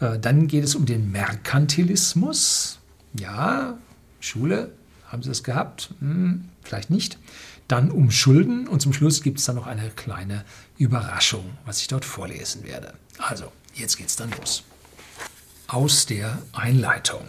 [0.00, 2.78] Äh, dann geht es um den Merkantilismus.
[3.18, 3.78] Ja,
[4.20, 4.72] Schule,
[5.08, 5.94] haben Sie das gehabt?
[6.00, 7.18] Hm, vielleicht nicht.
[7.68, 10.44] Dann um Schulden und zum Schluss gibt es dann noch eine kleine
[10.76, 12.94] Überraschung, was ich dort vorlesen werde.
[13.18, 14.64] Also, jetzt geht es dann los.
[15.68, 17.22] Aus der Einleitung.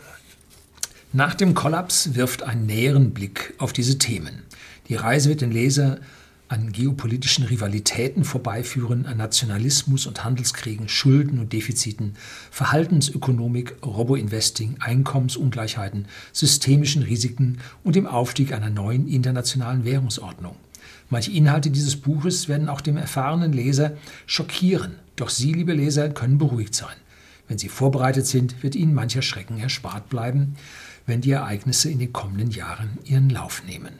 [1.13, 4.43] Nach dem Kollaps wirft ein näheren Blick auf diese Themen.
[4.87, 5.99] Die Reise wird den Leser
[6.47, 12.13] an geopolitischen Rivalitäten vorbeiführen, an Nationalismus und Handelskriegen, Schulden und Defiziten,
[12.49, 20.55] Verhaltensökonomik, Robo-Investing, Einkommensungleichheiten, systemischen Risiken und dem Aufstieg einer neuen internationalen Währungsordnung.
[21.09, 23.97] Manche Inhalte dieses Buches werden auch dem erfahrenen Leser
[24.27, 26.95] schockieren, doch Sie, liebe Leser, können beruhigt sein.
[27.49, 30.55] Wenn Sie vorbereitet sind, wird Ihnen mancher Schrecken erspart bleiben
[31.05, 33.93] wenn die Ereignisse in den kommenden Jahren ihren Lauf nehmen.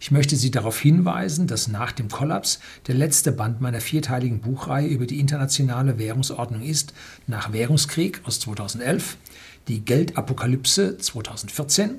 [0.00, 4.86] Ich möchte Sie darauf hinweisen, dass nach dem Kollaps der letzte Band meiner vierteiligen Buchreihe
[4.86, 6.92] über die internationale Währungsordnung ist,
[7.26, 9.16] nach Währungskrieg aus 2011,
[9.68, 11.98] die Geldapokalypse 2014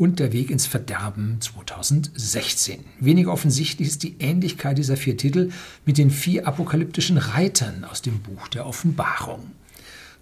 [0.00, 2.84] und der Weg ins Verderben 2016.
[3.00, 5.50] Weniger offensichtlich ist die Ähnlichkeit dieser vier Titel
[5.84, 9.50] mit den vier apokalyptischen Reitern aus dem Buch der Offenbarung.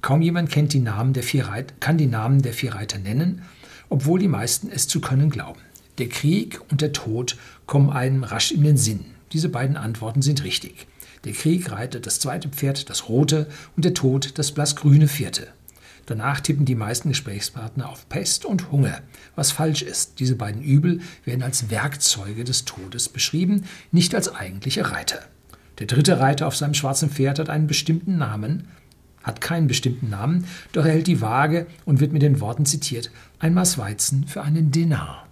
[0.00, 3.42] Kaum jemand kennt die Namen der vier Reiter, kann die Namen der vier Reiter nennen,
[3.88, 5.60] obwohl die meisten es zu können glauben.
[5.98, 9.06] Der Krieg und der Tod kommen einem rasch in den Sinn.
[9.32, 10.86] Diese beiden Antworten sind richtig.
[11.24, 15.48] Der Krieg reitet das zweite Pferd, das rote, und der Tod das blassgrüne vierte.
[16.06, 19.00] Danach tippen die meisten Gesprächspartner auf Pest und Hunger,
[19.34, 20.20] was falsch ist.
[20.20, 25.18] Diese beiden Übel werden als Werkzeuge des Todes beschrieben, nicht als eigentliche Reiter.
[25.80, 28.68] Der dritte Reiter auf seinem schwarzen Pferd hat einen bestimmten Namen,
[29.28, 33.12] hat keinen bestimmten Namen, doch er hält die Waage und wird mit den Worten zitiert:
[33.38, 35.28] Ein Maß Weizen für einen Denar.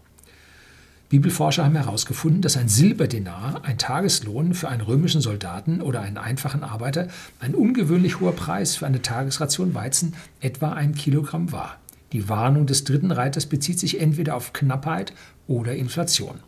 [1.08, 6.64] Bibelforscher haben herausgefunden, dass ein Silberdenar, ein Tageslohn für einen römischen Soldaten oder einen einfachen
[6.64, 7.06] Arbeiter,
[7.38, 11.76] ein ungewöhnlich hoher Preis für eine Tagesration Weizen etwa ein Kilogramm war.
[12.12, 15.12] Die Warnung des dritten Reiters bezieht sich entweder auf Knappheit
[15.46, 16.40] oder Inflation.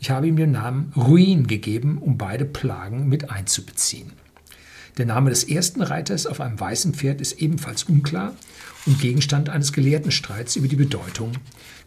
[0.00, 4.12] Ich habe ihm den Namen Ruin gegeben, um beide Plagen mit einzubeziehen.
[4.98, 8.34] Der Name des ersten Reiters auf einem weißen Pferd ist ebenfalls unklar
[8.86, 11.32] und Gegenstand eines Gelehrtenstreits über die Bedeutung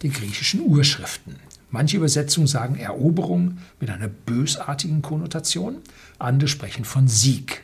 [0.02, 1.36] der griechischen Urschriften.
[1.70, 5.78] Manche Übersetzungen sagen Eroberung mit einer bösartigen Konnotation,
[6.20, 7.64] andere sprechen von Sieg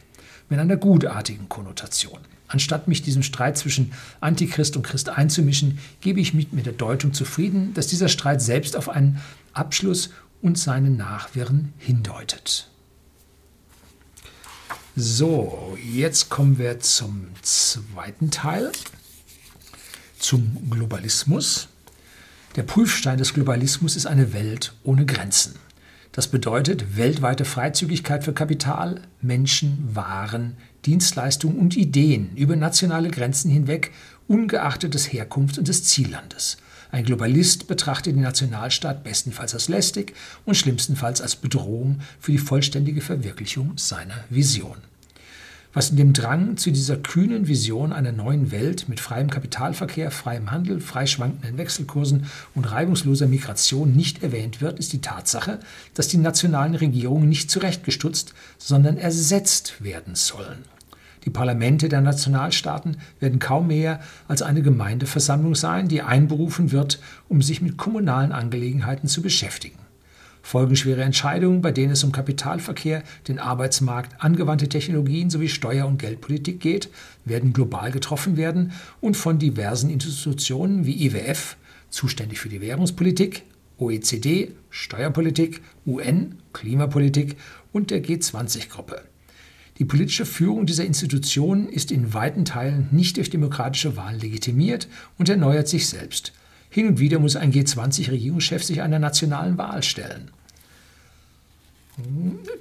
[0.49, 2.19] mit einer gutartigen Konnotation.
[2.47, 7.13] Anstatt mich diesem Streit zwischen Antichrist und Christ einzumischen, gebe ich mich mit der Deutung
[7.13, 9.19] zufrieden, dass dieser Streit selbst auf einen
[9.54, 10.10] Abschluss
[10.41, 12.68] und seine Nachwirren hindeutet.
[15.01, 18.69] So, jetzt kommen wir zum zweiten Teil,
[20.19, 21.69] zum Globalismus.
[22.57, 25.55] Der Prüfstein des Globalismus ist eine Welt ohne Grenzen.
[26.12, 33.93] Das bedeutet weltweite Freizügigkeit für Kapital, Menschen, Waren, Dienstleistungen und Ideen über nationale Grenzen hinweg,
[34.27, 36.57] ungeachtet des Herkunfts und des Ziellandes.
[36.91, 42.99] Ein Globalist betrachtet den Nationalstaat bestenfalls als lästig und schlimmstenfalls als Bedrohung für die vollständige
[42.99, 44.88] Verwirklichung seiner Vision
[45.73, 50.51] was in dem Drang zu dieser kühnen Vision einer neuen Welt mit freiem Kapitalverkehr, freiem
[50.51, 55.60] Handel, freischwankenden Wechselkursen und reibungsloser Migration nicht erwähnt wird, ist die Tatsache,
[55.93, 60.65] dass die nationalen Regierungen nicht zurechtgestutzt, sondern ersetzt werden sollen.
[61.25, 67.41] Die Parlamente der Nationalstaaten werden kaum mehr als eine Gemeindeversammlung sein, die einberufen wird, um
[67.41, 69.88] sich mit kommunalen Angelegenheiten zu beschäftigen
[70.41, 76.60] folgenschwere Entscheidungen, bei denen es um Kapitalverkehr, den Arbeitsmarkt, angewandte Technologien sowie Steuer- und Geldpolitik
[76.60, 76.89] geht,
[77.25, 78.71] werden global getroffen werden
[79.02, 81.58] und von diversen Institutionen wie IWF,
[81.89, 83.43] zuständig für die Währungspolitik,
[83.78, 87.38] OECD, Steuerpolitik, UN, Klimapolitik
[87.71, 89.04] und der G20-Gruppe.
[89.78, 95.30] Die politische Führung dieser Institutionen ist in weiten Teilen nicht durch demokratische Wahlen legitimiert und
[95.30, 96.34] erneuert sich selbst.
[96.69, 100.29] Hin und wieder muss ein G20-Regierungschef sich einer nationalen Wahl stellen.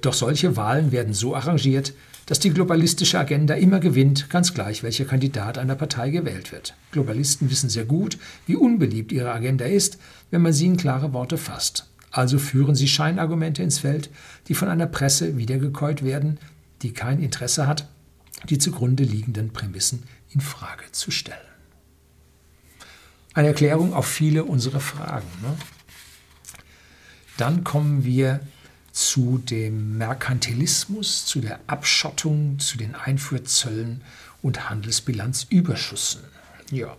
[0.01, 1.93] Doch solche Wahlen werden so arrangiert,
[2.25, 6.75] dass die globalistische Agenda immer gewinnt, ganz gleich, welcher Kandidat einer Partei gewählt wird.
[6.91, 9.97] Globalisten wissen sehr gut, wie unbeliebt ihre Agenda ist,
[10.29, 11.89] wenn man sie in klare Worte fasst.
[12.11, 14.09] Also führen sie Scheinargumente ins Feld,
[14.47, 16.39] die von einer Presse wiedergekäut werden,
[16.81, 17.87] die kein Interesse hat,
[18.49, 21.48] die zugrunde liegenden Prämissen in Frage zu stellen
[23.33, 25.27] eine Erklärung auf viele unserer Fragen.
[25.41, 25.55] Ne?
[27.37, 28.41] Dann kommen wir
[28.91, 34.01] zu dem Merkantilismus, zu der Abschottung, zu den Einfuhrzöllen
[34.41, 36.21] und Handelsbilanzüberschüssen.
[36.71, 36.95] Ja.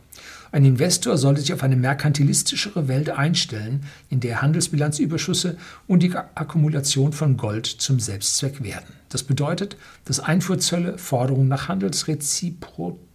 [0.53, 7.13] Ein Investor sollte sich auf eine merkantilistischere Welt einstellen, in der Handelsbilanzüberschüsse und die Akkumulation
[7.13, 8.95] von Gold zum Selbstzweck werden.
[9.11, 13.10] Das bedeutet, dass Einfuhrzölle Forderungen nach Handelsreziprozität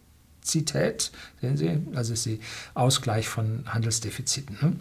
[0.46, 2.38] Kapazität, sehen Sie, also ist der
[2.76, 4.58] Ausgleich von Handelsdefiziten.
[4.62, 4.74] Ne?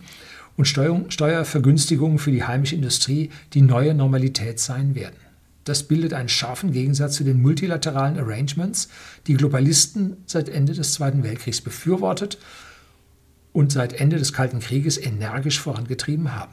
[0.56, 5.16] Und Steuer, Steuervergünstigungen für die heimische Industrie die neue Normalität sein werden.
[5.64, 8.90] Das bildet einen scharfen Gegensatz zu den multilateralen Arrangements,
[9.26, 12.38] die Globalisten seit Ende des Zweiten Weltkriegs befürwortet
[13.54, 16.52] und seit Ende des Kalten Krieges energisch vorangetrieben haben.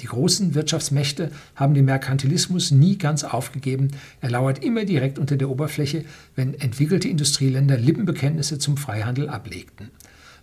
[0.00, 3.88] Die großen Wirtschaftsmächte haben den Merkantilismus nie ganz aufgegeben.
[4.20, 6.04] Er lauert immer direkt unter der Oberfläche,
[6.36, 9.90] wenn entwickelte Industrieländer Lippenbekenntnisse zum Freihandel ablegten.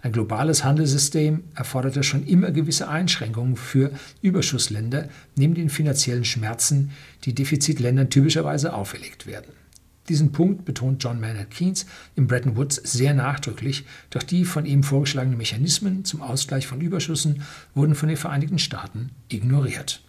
[0.04, 3.92] Ein globales Handelssystem erforderte schon immer gewisse Einschränkungen für
[4.22, 6.92] Überschussländer, neben den finanziellen Schmerzen,
[7.26, 9.52] die Defizitländern typischerweise auferlegt werden.
[10.10, 14.84] Diesen Punkt betont John Maynard Keynes im Bretton Woods sehr nachdrücklich, doch die von ihm
[14.84, 17.44] vorgeschlagenen Mechanismen zum Ausgleich von Überschüssen
[17.76, 20.02] wurden von den Vereinigten Staaten ignoriert.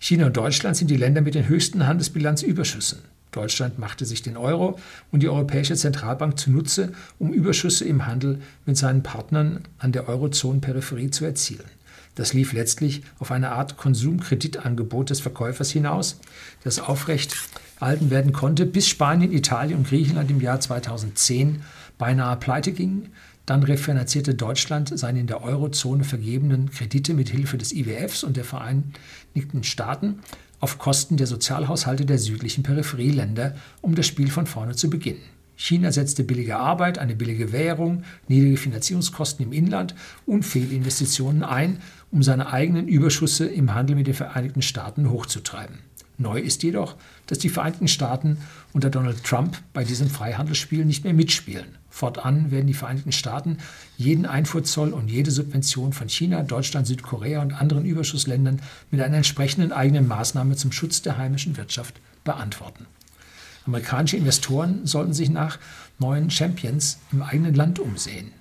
[0.00, 2.98] China und Deutschland sind die Länder mit den höchsten Handelsbilanzüberschüssen.
[3.32, 4.78] Deutschland machte sich den Euro
[5.10, 11.10] und die Europäische Zentralbank zunutze, um Überschüsse im Handel mit seinen Partnern an der Eurozonenperipherie
[11.10, 11.64] zu erzielen.
[12.14, 16.18] Das lief letztlich auf eine Art Konsumkreditangebot des Verkäufers hinaus,
[16.64, 17.36] das aufrecht
[17.80, 21.62] erhalten werden konnte, bis Spanien, Italien und Griechenland im Jahr 2010
[21.98, 23.10] beinahe pleite gingen.
[23.44, 28.44] Dann refinanzierte Deutschland seine in der Eurozone vergebenen Kredite mit Hilfe des IWFs und der
[28.44, 30.20] Vereinigten Staaten
[30.58, 35.22] auf Kosten der Sozialhaushalte der südlichen Peripherieländer, um das Spiel von vorne zu beginnen.
[35.56, 39.94] China setzte billige Arbeit, eine billige Währung, niedrige Finanzierungskosten im Inland
[40.26, 41.78] und Fehlinvestitionen ein,
[42.10, 45.78] um seine eigenen Überschüsse im Handel mit den Vereinigten Staaten hochzutreiben.
[46.18, 48.38] Neu ist jedoch, dass die Vereinigten Staaten
[48.72, 51.76] unter Donald Trump bei diesem Freihandelsspiel nicht mehr mitspielen.
[51.90, 53.58] Fortan werden die Vereinigten Staaten
[53.96, 59.72] jeden Einfuhrzoll und jede Subvention von China, Deutschland, Südkorea und anderen Überschussländern mit einer entsprechenden
[59.72, 62.86] eigenen Maßnahme zum Schutz der heimischen Wirtschaft beantworten.
[63.66, 65.58] Amerikanische Investoren sollten sich nach
[65.98, 68.32] neuen Champions im eigenen Land umsehen.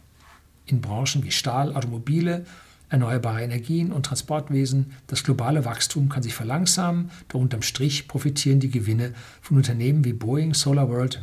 [0.65, 2.45] In Branchen wie Stahl, Automobile,
[2.89, 4.93] erneuerbare Energien und Transportwesen.
[5.07, 10.13] Das globale Wachstum kann sich verlangsamen, doch unterm Strich profitieren die Gewinne von Unternehmen wie
[10.13, 11.21] Boeing, SolarWorld,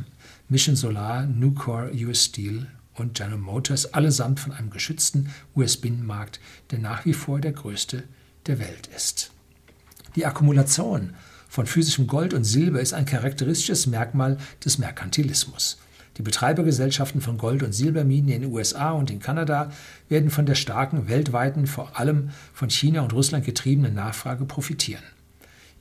[0.48, 7.04] Mission Solar, Nucor, US Steel und General Motors, allesamt von einem geschützten US-Binnenmarkt, der nach
[7.04, 8.04] wie vor der größte
[8.46, 9.30] der Welt ist.
[10.14, 11.14] Die Akkumulation
[11.48, 15.78] von physischem Gold und Silber ist ein charakteristisches Merkmal des Merkantilismus.
[16.18, 19.72] Die Betreibergesellschaften von Gold- und Silberminen in den USA und in Kanada
[20.08, 25.02] werden von der starken weltweiten, vor allem von China und Russland getriebenen Nachfrage profitieren.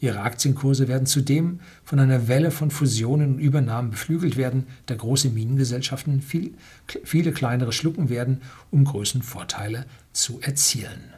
[0.02, 5.30] Ihre Aktienkurse werden zudem von einer Welle von Fusionen und Übernahmen beflügelt werden, da große
[5.30, 6.56] Minengesellschaften viel,
[7.04, 8.42] viele kleinere schlucken werden,
[8.72, 11.14] um Größenvorteile zu erzielen.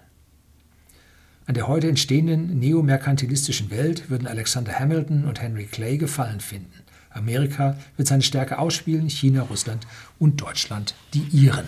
[1.45, 6.83] An der heute entstehenden neomerkantilistischen Welt würden Alexander Hamilton und Henry Clay Gefallen finden.
[7.13, 9.88] Amerika wird seine Stärke ausspielen, China, Russland
[10.19, 11.65] und Deutschland die ihren.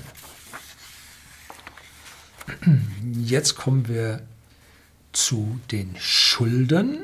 [3.24, 4.22] Jetzt kommen wir
[5.12, 7.00] zu den Schulden.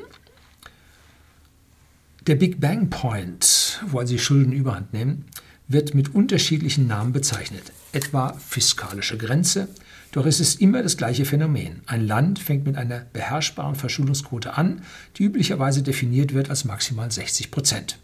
[2.26, 5.24] Der Big Bang Point, wo also die Schulden überhand nehmen,
[5.66, 9.68] wird mit unterschiedlichen Namen bezeichnet, etwa fiskalische Grenze.
[10.12, 11.80] Doch es ist immer das gleiche Phänomen.
[11.86, 14.82] Ein Land fängt mit einer beherrschbaren Verschuldungsquote an,
[15.16, 17.98] die üblicherweise definiert wird als maximal 60 Prozent.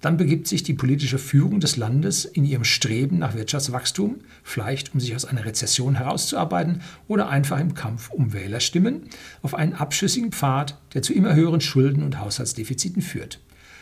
[0.00, 5.00] Dann begibt sich die politische Führung des Landes in ihrem Streben nach Wirtschaftswachstum, vielleicht um
[5.00, 9.02] sich aus einer Rezession herauszuarbeiten oder einfach im Kampf um Wählerstimmen,
[9.42, 13.40] auf einen abschüssigen Pfad, der zu immer höheren Schulden und Haushaltsdefiziten führt.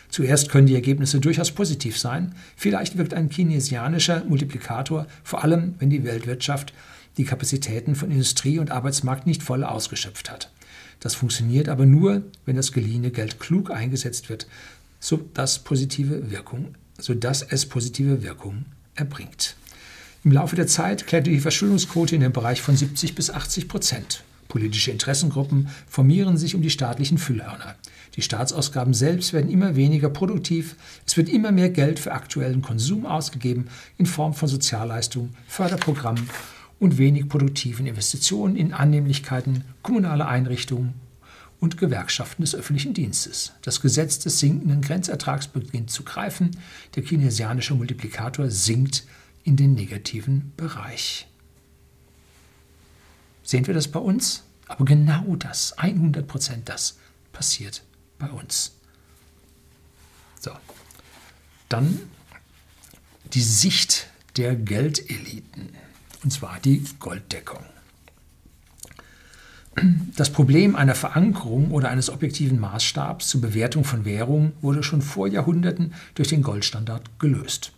[0.09, 2.35] Zuerst können die Ergebnisse durchaus positiv sein.
[2.57, 6.72] Vielleicht wirkt ein keynesianischer Multiplikator, vor allem wenn die Weltwirtschaft
[7.18, 10.50] die Kapazitäten von Industrie und Arbeitsmarkt nicht voll ausgeschöpft hat.
[11.00, 14.46] Das funktioniert aber nur, wenn das geliehene Geld klug eingesetzt wird,
[15.07, 18.64] sodass, positive Wirkung, sodass es positive Wirkung
[18.97, 19.55] erbringt.
[20.25, 24.25] Im Laufe der Zeit klettert die Verschuldungsquote in den Bereich von 70 bis 80 Prozent.
[24.49, 27.77] Politische Interessengruppen formieren sich um die staatlichen Füllhörner.
[28.16, 30.75] Die Staatsausgaben selbst werden immer weniger produktiv.
[31.07, 33.66] Es wird immer mehr Geld für aktuellen Konsum ausgegeben
[33.99, 36.29] in Form von Sozialleistungen, Förderprogrammen
[36.81, 41.06] und wenig produktiven Investitionen in Annehmlichkeiten, kommunale Einrichtungen
[41.66, 43.52] und Gewerkschaften des öffentlichen Dienstes.
[43.62, 46.57] Das Gesetz des sinkenden Grenzertrags beginnt zu greifen.
[46.94, 49.05] Der keynesianische Multiplikator sinkt
[49.42, 51.26] in den negativen Bereich.
[53.42, 54.44] Sehen wir das bei uns?
[54.68, 56.98] Aber genau das, 100 Prozent das,
[57.33, 57.83] passiert
[58.18, 58.76] bei uns.
[60.40, 60.52] So,
[61.68, 61.98] dann
[63.33, 65.70] die Sicht der Geldeliten,
[66.22, 67.64] und zwar die Golddeckung.
[70.16, 75.28] Das Problem einer Verankerung oder eines objektiven Maßstabs zur Bewertung von Währungen wurde schon vor
[75.28, 77.72] Jahrhunderten durch den Goldstandard gelöst.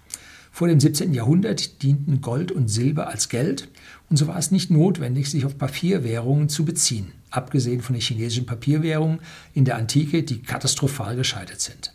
[0.52, 1.12] Vor dem 17.
[1.12, 3.68] Jahrhundert dienten Gold und Silber als Geld
[4.11, 8.46] und so war es nicht notwendig, sich auf Papierwährungen zu beziehen, abgesehen von den chinesischen
[8.46, 9.20] Papierwährungen
[9.54, 11.92] in der Antike, die katastrophal gescheitert sind.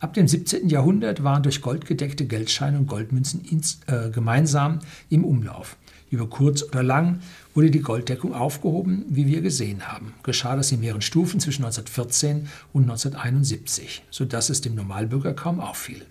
[0.00, 0.68] Ab dem 17.
[0.68, 5.76] Jahrhundert waren durch Gold gedeckte Geldscheine und Goldmünzen ins, äh, gemeinsam im Umlauf.
[6.10, 7.20] Über kurz oder lang
[7.54, 10.14] wurde die Golddeckung aufgehoben, wie wir gesehen haben.
[10.22, 16.04] Geschah das in mehreren Stufen zwischen 1914 und 1971, sodass es dem Normalbürger kaum auffiel.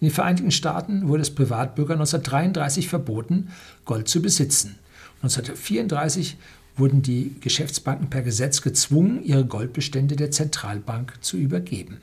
[0.00, 3.48] In den Vereinigten Staaten wurde es Privatbürgern 1933 verboten,
[3.84, 4.76] Gold zu besitzen.
[5.22, 6.36] 1934
[6.76, 11.98] wurden die Geschäftsbanken per Gesetz gezwungen, ihre Goldbestände der Zentralbank zu übergeben.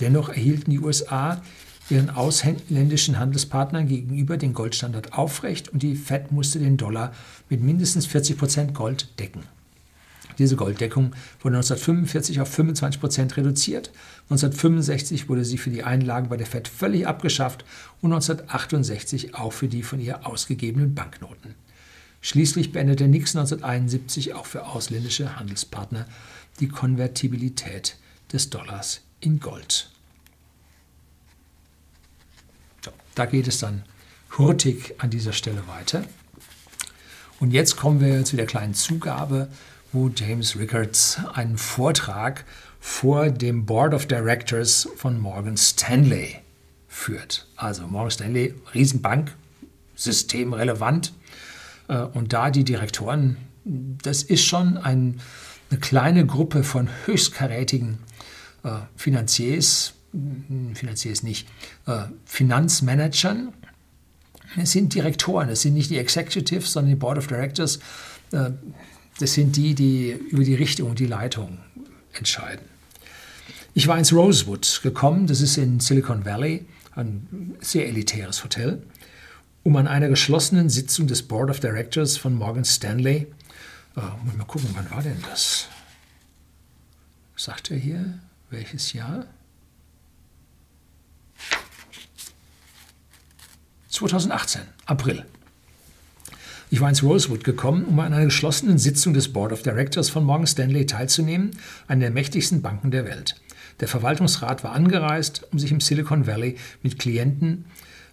[0.00, 1.42] Dennoch erhielten die USA
[1.90, 7.12] ihren ausländischen Handelspartnern gegenüber den Goldstandard aufrecht und die Fed musste den Dollar
[7.48, 9.42] mit mindestens 40 Prozent Gold decken.
[10.38, 13.90] Diese Golddeckung wurde 1945 auf 25 Prozent reduziert.
[14.24, 17.64] 1965 wurde sie für die Einlagen bei der Fed völlig abgeschafft
[18.02, 21.54] und 1968 auch für die von ihr ausgegebenen Banknoten.
[22.20, 26.06] Schließlich beendete Nixon 1971 auch für ausländische Handelspartner
[26.60, 27.96] die Konvertibilität
[28.32, 29.90] des Dollars in Gold.
[33.16, 33.82] Da geht es dann
[34.38, 36.04] hurtig an dieser Stelle weiter.
[37.40, 39.48] Und jetzt kommen wir zu der kleinen Zugabe,
[39.92, 42.44] wo James Rickards einen Vortrag
[42.78, 46.36] vor dem Board of Directors von Morgan Stanley
[46.88, 47.46] führt.
[47.56, 49.34] Also Morgan Stanley, Riesenbank,
[49.94, 51.14] systemrelevant.
[51.88, 55.20] Äh, und da die Direktoren, das ist schon ein,
[55.70, 57.98] eine kleine Gruppe von höchstkarätigen
[58.62, 59.95] äh, Finanziers,
[60.48, 61.48] hm, Finanziers nicht,
[61.86, 63.52] äh, Finanzmanagern.
[64.56, 67.78] Es sind Direktoren, es sind nicht die Executives, sondern die Board of Directors.
[68.32, 68.50] Äh,
[69.18, 71.58] das sind die, die über die Richtung und die Leitung
[72.12, 72.66] entscheiden.
[73.74, 76.64] Ich war ins Rosewood gekommen, das ist in Silicon Valley,
[76.94, 78.82] ein sehr elitäres Hotel,
[79.62, 83.26] um an einer geschlossenen Sitzung des Board of Directors von Morgan Stanley,
[83.96, 85.68] äh, mal gucken, wann war denn das?
[87.36, 88.18] Sagt er hier,
[88.50, 89.26] welches Jahr?
[93.96, 95.24] 2018, April.
[96.68, 100.22] Ich war ins Rosewood gekommen, um an einer geschlossenen Sitzung des Board of Directors von
[100.22, 101.52] Morgan Stanley teilzunehmen,
[101.88, 103.40] einer der mächtigsten Banken der Welt.
[103.80, 107.64] Der Verwaltungsrat war angereist, um sich im Silicon Valley mit Klienten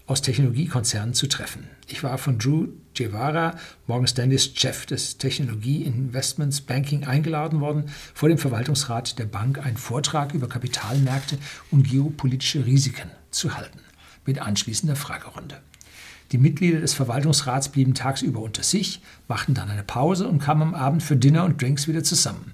[0.06, 1.68] aus Technologiekonzernen zu treffen.
[1.88, 2.68] Ich war von Drew
[2.98, 9.66] Guevara, Morgan Stanleys Chef des Technologie Investments Banking, eingeladen worden, vor dem Verwaltungsrat der Bank
[9.66, 11.38] einen Vortrag über Kapitalmärkte
[11.72, 13.80] und geopolitische Risiken zu halten,
[14.26, 15.60] mit anschließender Fragerunde.
[16.34, 20.74] Die Mitglieder des Verwaltungsrats blieben tagsüber unter sich, machten dann eine Pause und kamen am
[20.74, 22.54] Abend für Dinner und Drinks wieder zusammen.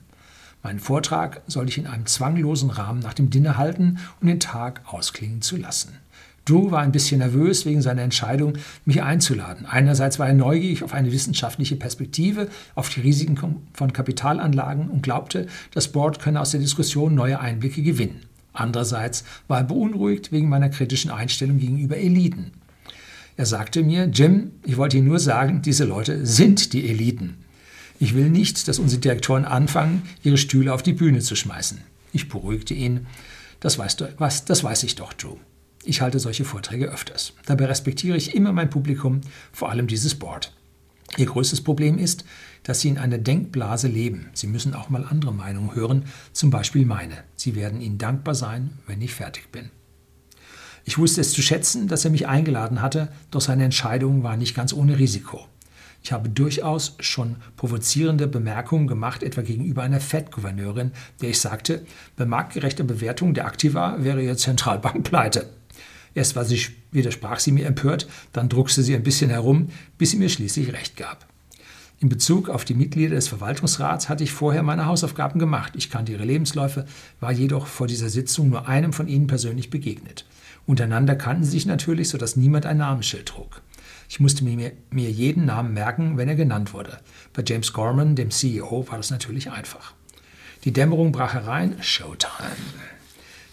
[0.63, 4.81] Meinen Vortrag sollte ich in einem zwanglosen Rahmen nach dem Dinner halten, um den Tag
[4.85, 5.93] ausklingen zu lassen.
[6.43, 9.65] Drew war ein bisschen nervös wegen seiner Entscheidung, mich einzuladen.
[9.65, 13.37] Einerseits war er neugierig auf eine wissenschaftliche Perspektive, auf die Risiken
[13.71, 18.23] von Kapitalanlagen und glaubte, das Board könne aus der Diskussion neue Einblicke gewinnen.
[18.51, 22.51] Andererseits war er beunruhigt wegen meiner kritischen Einstellung gegenüber Eliten.
[23.39, 27.37] Er sagte mir, Jim, ich wollte Ihnen nur sagen, diese Leute sind die Eliten.
[27.97, 31.79] Ich will nicht, dass unsere Direktoren anfangen, ihre Stühle auf die Bühne zu schmeißen.
[32.11, 33.07] Ich beruhigte ihn.
[33.61, 35.37] Das weißt du, was, das weiß ich doch, Drew.
[35.85, 37.31] Ich halte solche Vorträge öfters.
[37.45, 39.21] Dabei respektiere ich immer mein Publikum,
[39.53, 40.53] vor allem dieses Board.
[41.15, 42.25] Ihr größtes Problem ist,
[42.63, 44.31] dass Sie in einer Denkblase leben.
[44.33, 47.23] Sie müssen auch mal andere Meinungen hören, zum Beispiel meine.
[47.37, 49.69] Sie werden Ihnen dankbar sein, wenn ich fertig bin.
[50.85, 54.55] Ich wusste es zu schätzen, dass er mich eingeladen hatte, doch seine Entscheidung war nicht
[54.55, 55.45] ganz ohne Risiko.
[56.01, 62.25] Ich habe durchaus schon provozierende Bemerkungen gemacht, etwa gegenüber einer Fed-Gouverneurin, der ich sagte, bei
[62.25, 65.49] marktgerechter Bewertung der Aktiva wäre ihre Zentralbank pleite.
[66.15, 66.59] Erst war sie,
[66.91, 70.97] widersprach sie mir empört, dann druckste sie ein bisschen herum, bis sie mir schließlich recht
[70.97, 71.27] gab.
[72.01, 75.73] In Bezug auf die Mitglieder des Verwaltungsrats hatte ich vorher meine Hausaufgaben gemacht.
[75.75, 76.85] Ich kannte ihre Lebensläufe,
[77.19, 80.25] war jedoch vor dieser Sitzung nur einem von ihnen persönlich begegnet.
[80.69, 83.63] Untereinander kannten sie sich natürlich, sodass niemand ein Namensschild trug.
[84.07, 86.99] Ich musste mir, mir jeden Namen merken, wenn er genannt wurde.
[87.33, 89.95] Bei James Gorman, dem CEO, war das natürlich einfach.
[90.65, 91.81] Die Dämmerung brach herein.
[91.81, 92.55] Showtime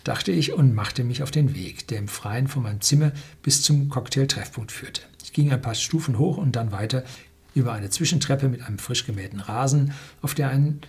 [0.04, 3.12] dachte ich und machte mich auf den Weg, der im Freien von meinem Zimmer
[3.42, 5.00] bis zum Cocktailtreffpunkt führte.
[5.24, 7.02] Ich ging ein paar Stufen hoch und dann weiter
[7.54, 10.82] über eine Zwischentreppe mit einem frisch gemähten Rasen, auf der, einen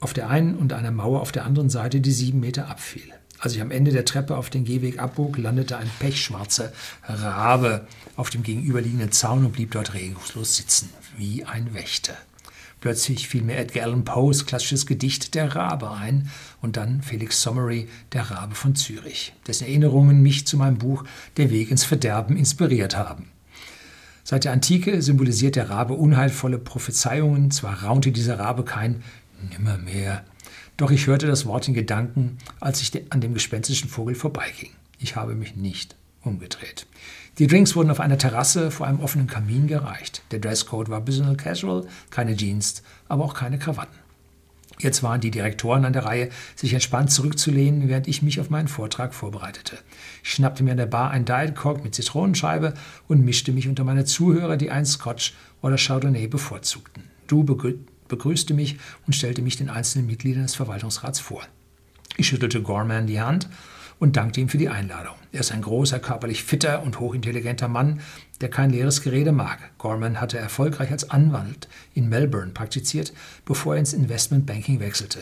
[0.00, 3.10] auf der einen und einer Mauer auf der anderen Seite, die sieben Meter abfiel.
[3.44, 6.72] Als ich am Ende der Treppe auf den Gehweg abbog, landete ein pechschwarzer
[7.06, 7.86] Rabe
[8.16, 10.88] auf dem gegenüberliegenden Zaun und blieb dort regungslos sitzen,
[11.18, 12.16] wie ein Wächter.
[12.80, 16.30] Plötzlich fiel mir Edgar Allan Poes klassisches Gedicht Der Rabe ein
[16.62, 21.04] und dann Felix Sommery Der Rabe von Zürich, dessen Erinnerungen mich zu meinem Buch
[21.36, 23.28] Der Weg ins Verderben inspiriert haben.
[24.22, 29.02] Seit der Antike symbolisiert der Rabe unheilvolle Prophezeiungen, zwar raunte dieser Rabe kein
[29.50, 30.24] Nimmermehr,
[30.76, 34.70] doch ich hörte das Wort in Gedanken, als ich an dem gespenstischen Vogel vorbeiging.
[34.98, 36.86] Ich habe mich nicht umgedreht.
[37.38, 40.22] Die Drinks wurden auf einer Terrasse vor einem offenen Kamin gereicht.
[40.30, 43.98] Der Dresscode war Business Casual, keine Jeans, aber auch keine Krawatten.
[44.80, 48.68] Jetzt waren die Direktoren an der Reihe, sich entspannt zurückzulehnen, während ich mich auf meinen
[48.68, 49.78] Vortrag vorbereitete.
[50.22, 52.74] Ich schnappte mir an der Bar ein Diet Coke mit Zitronenscheibe
[53.06, 57.04] und mischte mich unter meine Zuhörer, die einen Scotch oder Chardonnay bevorzugten.
[57.28, 57.44] Du
[58.14, 61.42] begrüßte mich und stellte mich den einzelnen Mitgliedern des Verwaltungsrats vor.
[62.16, 63.48] Ich schüttelte Gorman die Hand
[63.98, 65.14] und dankte ihm für die Einladung.
[65.32, 68.00] Er ist ein großer, körperlich fitter und hochintelligenter Mann,
[68.40, 69.58] der kein leeres Gerede mag.
[69.78, 73.12] Gorman hatte erfolgreich als Anwalt in Melbourne praktiziert,
[73.44, 75.20] bevor er ins Investmentbanking wechselte.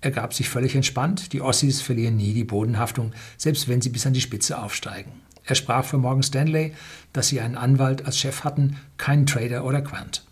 [0.00, 4.06] Er gab sich völlig entspannt, die Ossis verlieren nie die Bodenhaftung, selbst wenn sie bis
[4.06, 5.12] an die Spitze aufsteigen.
[5.44, 6.74] Er sprach für Morgan Stanley,
[7.12, 10.25] dass sie einen Anwalt als Chef hatten, keinen Trader oder Quant.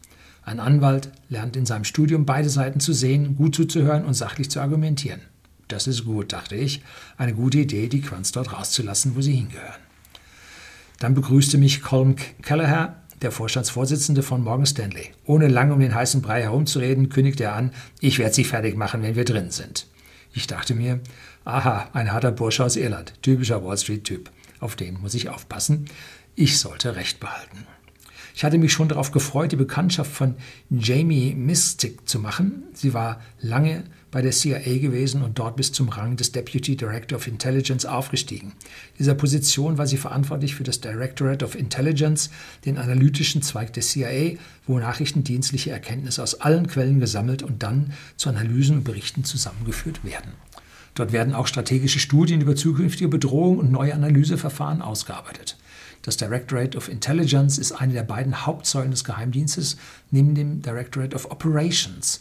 [0.44, 4.60] Ein Anwalt lernt in seinem Studium beide Seiten zu sehen, gut zuzuhören und sachlich zu
[4.60, 5.22] argumentieren.
[5.68, 6.82] Das ist gut, dachte ich.
[7.16, 9.80] Eine gute Idee, die Quants dort rauszulassen, wo sie hingehören.
[10.98, 15.12] Dann begrüßte mich Colm Kelleher, der Vorstandsvorsitzende von Morgan Stanley.
[15.24, 19.02] Ohne lange um den heißen Brei herumzureden, kündigte er an, ich werde Sie fertig machen,
[19.02, 19.86] wenn wir drin sind.
[20.34, 21.00] Ich dachte mir,
[21.44, 24.30] aha, ein harter Bursche aus Irland, typischer Wall Street-Typ.
[24.60, 25.86] Auf den muss ich aufpassen.
[26.34, 27.66] Ich sollte Recht behalten.
[28.36, 30.34] Ich hatte mich schon darauf gefreut, die Bekanntschaft von
[30.68, 32.64] Jamie Mystic zu machen.
[32.74, 37.16] Sie war lange bei der CIA gewesen und dort bis zum Rang des Deputy Director
[37.16, 38.48] of Intelligence aufgestiegen.
[38.48, 42.30] In dieser Position war sie verantwortlich für das Directorate of Intelligence,
[42.64, 48.30] den analytischen Zweig der CIA, wo nachrichtendienstliche Erkenntnisse aus allen Quellen gesammelt und dann zu
[48.30, 50.32] Analysen und Berichten zusammengeführt werden.
[50.96, 55.56] Dort werden auch strategische Studien über zukünftige Bedrohungen und neue Analyseverfahren ausgearbeitet.
[56.04, 59.78] Das Directorate of Intelligence ist eine der beiden Hauptsäulen des Geheimdienstes
[60.10, 62.20] neben dem Directorate of Operations,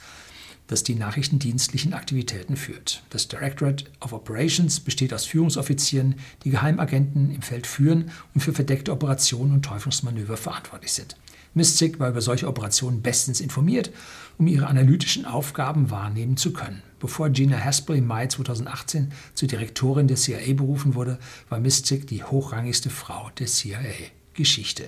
[0.68, 3.04] das die nachrichtendienstlichen Aktivitäten führt.
[3.10, 6.16] Das Directorate of Operations besteht aus Führungsoffizieren,
[6.46, 11.18] die Geheimagenten im Feld führen und für verdeckte Operationen und Täufungsmanöver verantwortlich sind.
[11.54, 13.92] Mystic war über solche Operationen bestens informiert,
[14.38, 16.82] um ihre analytischen Aufgaben wahrnehmen zu können.
[17.04, 22.24] Bevor Gina Haspel im Mai 2018 zur Direktorin der CIA berufen wurde, war Mystic die
[22.24, 24.86] hochrangigste Frau der CIA-Geschichte.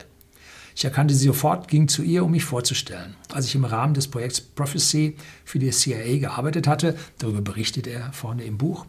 [0.78, 3.18] Ich erkannte sie sofort, ging zu ihr, um mich vorzustellen.
[3.34, 8.14] Als ich im Rahmen des Projekts Prophecy für die CIA gearbeitet hatte, darüber berichtet er
[8.14, 8.86] vorne im Buch,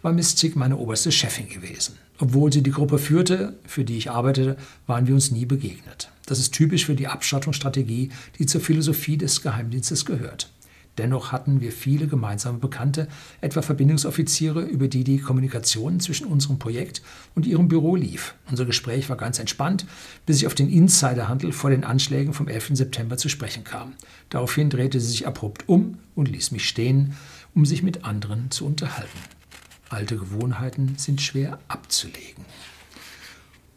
[0.00, 1.98] war Mystic meine oberste Chefin gewesen.
[2.16, 4.56] Obwohl sie die Gruppe führte, für die ich arbeitete,
[4.86, 6.10] waren wir uns nie begegnet.
[6.24, 8.08] Das ist typisch für die Abschottungsstrategie,
[8.38, 10.50] die zur Philosophie des Geheimdienstes gehört.
[10.98, 13.08] Dennoch hatten wir viele gemeinsame Bekannte,
[13.40, 17.02] etwa Verbindungsoffiziere, über die die Kommunikation zwischen unserem Projekt
[17.34, 18.34] und ihrem Büro lief.
[18.50, 19.86] Unser Gespräch war ganz entspannt,
[20.26, 22.70] bis ich auf den Insiderhandel vor den Anschlägen vom 11.
[22.74, 23.94] September zu sprechen kam.
[24.30, 27.14] Daraufhin drehte sie sich abrupt um und ließ mich stehen,
[27.54, 29.18] um sich mit anderen zu unterhalten.
[29.88, 32.44] Alte Gewohnheiten sind schwer abzulegen.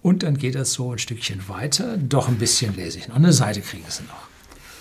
[0.02, 1.98] Und dann geht das so ein Stückchen weiter.
[1.98, 3.16] Doch ein bisschen lese ich noch.
[3.16, 4.37] Eine Seite kriegen sie noch.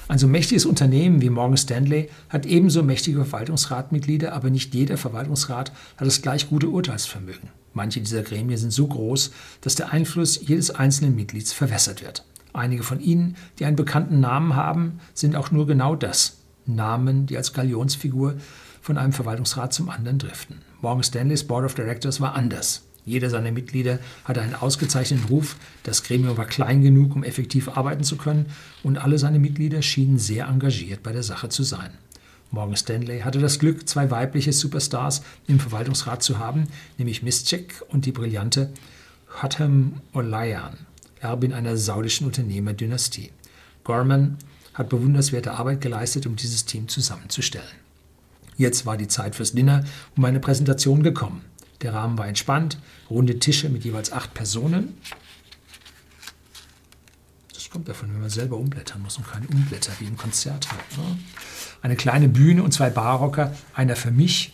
[0.09, 5.73] Ein so mächtiges Unternehmen wie Morgan Stanley hat ebenso mächtige Verwaltungsratmitglieder, aber nicht jeder Verwaltungsrat
[5.97, 7.51] hat das gleich gute Urteilsvermögen.
[7.73, 9.33] Manche dieser Gremien sind so groß,
[9.63, 12.25] dass der Einfluss jedes einzelnen Mitglieds verwässert wird.
[12.53, 16.39] Einige von ihnen, die einen bekannten Namen haben, sind auch nur genau das.
[16.67, 18.37] Namen, die als Galionsfigur
[18.81, 20.63] von einem Verwaltungsrat zum anderen driften.
[20.81, 22.85] Morgan Stanleys Board of Directors war anders.
[23.07, 28.03] Jeder seiner Mitglieder hatte einen ausgezeichneten Ruf, das Gremium war klein genug, um effektiv arbeiten
[28.03, 28.47] zu können,
[28.83, 31.91] und alle seine Mitglieder schienen sehr engagiert bei der Sache zu sein.
[32.51, 36.65] Morgan Stanley hatte das Glück, zwei weibliche Superstars im Verwaltungsrat zu haben,
[36.99, 38.71] nämlich Mischek und die brillante
[39.41, 40.77] Hatem Olayan,
[41.21, 43.31] Erbin einer saudischen Unternehmerdynastie.
[43.85, 44.37] Gorman
[44.75, 47.67] hat bewunderswerte Arbeit geleistet, um dieses Team zusammenzustellen.
[48.57, 49.85] Jetzt war die Zeit fürs Dinner
[50.17, 51.43] und meine Präsentation gekommen.
[51.83, 52.79] Der Rahmen war entspannt,
[53.11, 54.97] runde Tische mit jeweils acht Personen.
[57.53, 60.97] Das kommt davon, wenn man selber umblättern muss und keine Umblätter wie im Konzert hat.
[60.97, 61.19] Ne?
[61.83, 64.53] Eine kleine Bühne und zwei Barrocker, einer für mich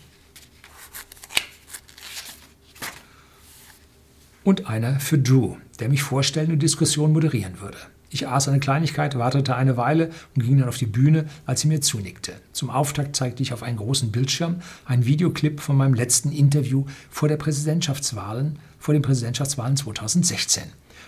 [4.43, 7.77] und einer für Drew, der mich vorstellen und Diskussion moderieren würde.
[8.13, 11.67] Ich aß eine Kleinigkeit, wartete eine Weile und ging dann auf die Bühne, als sie
[11.67, 12.33] mir zunickte.
[12.51, 17.27] Zum Auftakt zeigte ich auf einen großen Bildschirm einen Videoclip von meinem letzten Interview vor
[17.27, 20.61] der Präsidentschaftswahlen, vor den Präsidentschaftswahlen 2016.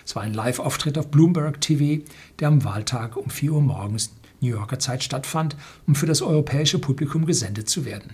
[0.04, 2.02] Es war ein Live-Auftritt auf Bloomberg TV,
[2.40, 6.80] der am Wahltag um 4 Uhr morgens New Yorker Zeit stattfand, um für das europäische
[6.80, 8.10] Publikum gesendet zu werden.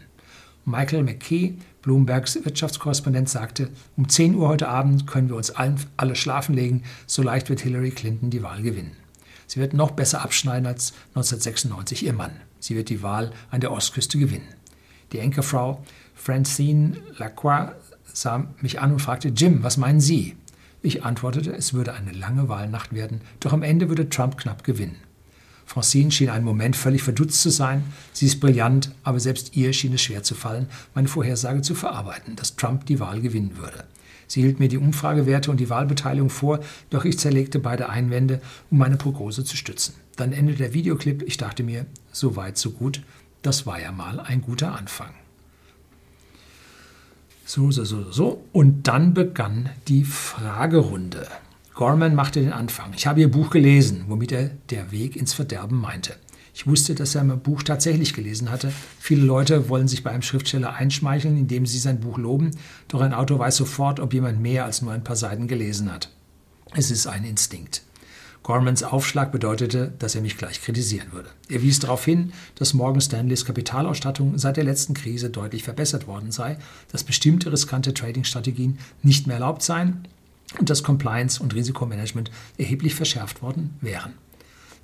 [0.64, 6.14] Michael McKay, Bloombergs Wirtschaftskorrespondent, sagte, um 10 Uhr heute Abend können wir uns allen, alle
[6.14, 8.96] schlafen legen, so leicht wird Hillary Clinton die Wahl gewinnen.
[9.46, 12.32] Sie wird noch besser abschneiden als 1996 ihr Mann.
[12.60, 14.48] Sie wird die Wahl an der Ostküste gewinnen.
[15.12, 15.84] Die Enkerfrau
[16.14, 17.72] Francine Lacroix
[18.12, 20.36] sah mich an und fragte, Jim, was meinen Sie?
[20.80, 24.96] Ich antwortete, es würde eine lange Wahlnacht werden, doch am Ende würde Trump knapp gewinnen.
[25.66, 27.84] Francine schien einen Moment völlig verdutzt zu sein.
[28.12, 32.36] Sie ist brillant, aber selbst ihr schien es schwer zu fallen, meine Vorhersage zu verarbeiten,
[32.36, 33.84] dass Trump die Wahl gewinnen würde.
[34.26, 38.40] Sie hielt mir die Umfragewerte und die Wahlbeteiligung vor, doch ich zerlegte beide Einwände,
[38.70, 39.94] um meine Prognose zu stützen.
[40.16, 41.22] Dann endete der Videoclip.
[41.26, 43.02] Ich dachte mir, so weit, so gut.
[43.42, 45.10] Das war ja mal ein guter Anfang.
[47.44, 48.44] So, so, so, so.
[48.52, 51.26] Und dann begann die Fragerunde.
[51.74, 52.92] Gorman machte den Anfang.
[52.94, 56.16] Ich habe ihr Buch gelesen, womit er der Weg ins Verderben meinte.
[56.54, 58.70] Ich wusste, dass er mein Buch tatsächlich gelesen hatte.
[58.98, 62.50] Viele Leute wollen sich bei einem Schriftsteller einschmeicheln, indem sie sein Buch loben,
[62.88, 66.10] doch ein Autor weiß sofort, ob jemand mehr als nur ein paar Seiten gelesen hat.
[66.74, 67.82] Es ist ein Instinkt.
[68.42, 71.30] Gormans Aufschlag bedeutete, dass er mich gleich kritisieren würde.
[71.48, 76.32] Er wies darauf hin, dass Morgan Stanleys Kapitalausstattung seit der letzten Krise deutlich verbessert worden
[76.32, 76.58] sei,
[76.90, 80.06] dass bestimmte riskante Trading-Strategien nicht mehr erlaubt seien
[80.58, 84.14] und dass Compliance und Risikomanagement erheblich verschärft worden wären.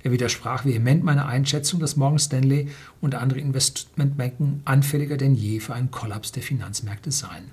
[0.01, 2.69] Er widersprach vehement meiner Einschätzung, dass Morgan Stanley
[3.01, 7.51] und andere Investmentbanken anfälliger denn je für einen Kollaps der Finanzmärkte seien.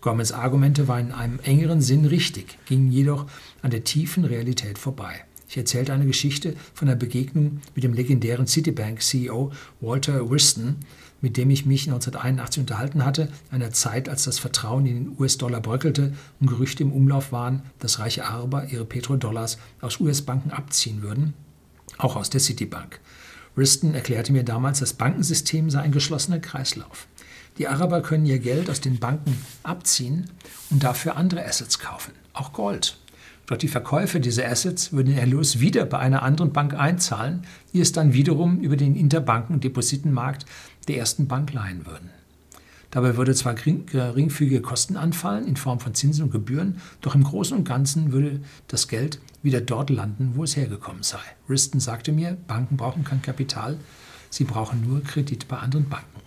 [0.00, 3.26] Gormans Argumente waren in einem engeren Sinn richtig, gingen jedoch
[3.62, 5.24] an der tiefen Realität vorbei.
[5.48, 10.76] Ich erzählte eine Geschichte von der Begegnung mit dem legendären Citibank-CEO Walter Wriston,
[11.24, 15.62] mit dem ich mich 1981 unterhalten hatte, einer Zeit, als das Vertrauen in den US-Dollar
[15.62, 21.32] bröckelte und Gerüchte im Umlauf waren, dass reiche Araber ihre Petrodollars aus US-Banken abziehen würden,
[21.96, 23.00] auch aus der Citibank.
[23.56, 27.06] Wriston erklärte mir damals, das Bankensystem sei ein geschlossener Kreislauf.
[27.56, 30.28] Die Araber können ihr Geld aus den Banken abziehen
[30.68, 32.98] und dafür andere Assets kaufen, auch Gold.
[33.46, 37.80] Doch die Verkäufer dieser Assets würden den Erlös wieder bei einer anderen Bank einzahlen, die
[37.80, 40.46] es dann wiederum über den Interbanken-Depositenmarkt
[40.86, 42.10] der ersten Bank leihen würden.
[42.90, 47.56] Dabei würde zwar geringfügige Kosten anfallen in Form von Zinsen und Gebühren, doch im Großen
[47.56, 51.18] und Ganzen würde das Geld wieder dort landen, wo es hergekommen sei.
[51.48, 53.78] Riston sagte mir, Banken brauchen kein Kapital,
[54.30, 56.20] sie brauchen nur Kredit bei anderen Banken.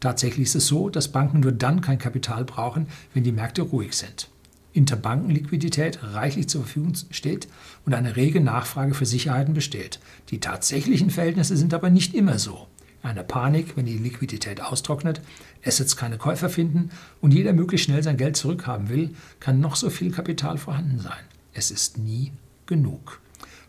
[0.00, 3.94] Tatsächlich ist es so, dass Banken nur dann kein Kapital brauchen, wenn die Märkte ruhig
[3.94, 4.28] sind.
[4.74, 7.48] Interbankenliquidität reichlich zur Verfügung steht
[7.86, 10.00] und eine rege Nachfrage für Sicherheiten besteht.
[10.30, 12.66] Die tatsächlichen Verhältnisse sind aber nicht immer so.
[13.02, 15.20] Eine Panik, wenn die Liquidität austrocknet,
[15.64, 19.90] Assets keine Käufer finden und jeder möglichst schnell sein Geld zurückhaben will, kann noch so
[19.90, 21.24] viel Kapital vorhanden sein.
[21.52, 22.32] Es ist nie
[22.66, 23.20] genug.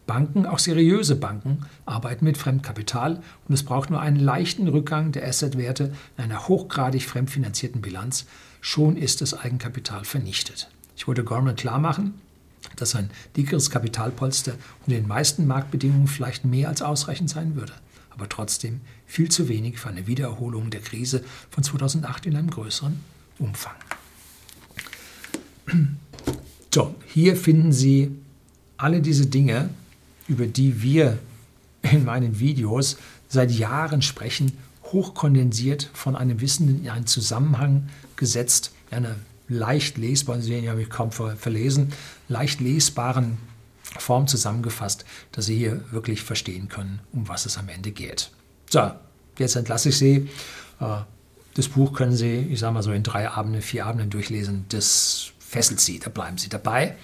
[0.08, 5.28] Banken, auch seriöse Banken, arbeiten mit Fremdkapital und es braucht nur einen leichten Rückgang der
[5.28, 8.26] Assetwerte in einer hochgradig fremdfinanzierten Bilanz,
[8.62, 10.70] schon ist das Eigenkapital vernichtet.
[10.96, 12.16] Ich wollte Gorman klar machen,
[12.76, 14.54] dass ein dickeres Kapitalpolster
[14.86, 17.74] unter den meisten Marktbedingungen vielleicht mehr als ausreichend sein würde,
[18.10, 23.00] aber trotzdem viel zu wenig für eine Wiedererholung der Krise von 2008 in einem größeren
[23.40, 23.76] Umfang.
[26.74, 28.12] So, hier finden Sie
[28.78, 29.70] alle diese Dinge,
[30.28, 31.20] über die wir
[31.82, 32.98] in meinen Videos
[33.30, 34.52] seit Jahren sprechen,
[34.84, 39.16] hochkondensiert von einem Wissenden in einen Zusammenhang gesetzt, eine
[39.48, 41.94] leicht lesbaren, Sie sehen ja, ich kaum verlesen,
[42.28, 43.38] leicht lesbaren
[43.98, 48.32] Form zusammengefasst, dass Sie hier wirklich verstehen können, um was es am Ende geht.
[48.70, 48.92] So,
[49.38, 50.30] jetzt entlasse ich Sie.
[50.80, 51.02] Äh,
[51.54, 54.66] das Buch können Sie, ich sage mal so in drei Abenden, vier Abenden durchlesen.
[54.70, 56.96] Das fesselt Sie, da bleiben Sie dabei.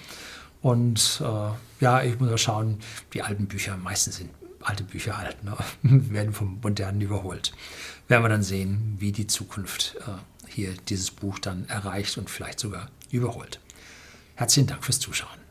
[0.60, 2.78] Und äh, ja, ich muss auch schauen,
[3.14, 4.30] die alten Bücher, meistens sind
[4.60, 5.56] alte Bücher alt, ne?
[5.82, 7.52] werden vom Modernen überholt.
[8.08, 10.10] Werden wir dann sehen, wie die Zukunft äh,
[10.52, 13.60] hier dieses Buch dann erreicht und vielleicht sogar überholt.
[14.34, 15.42] Herzlichen Dank fürs Zuschauen.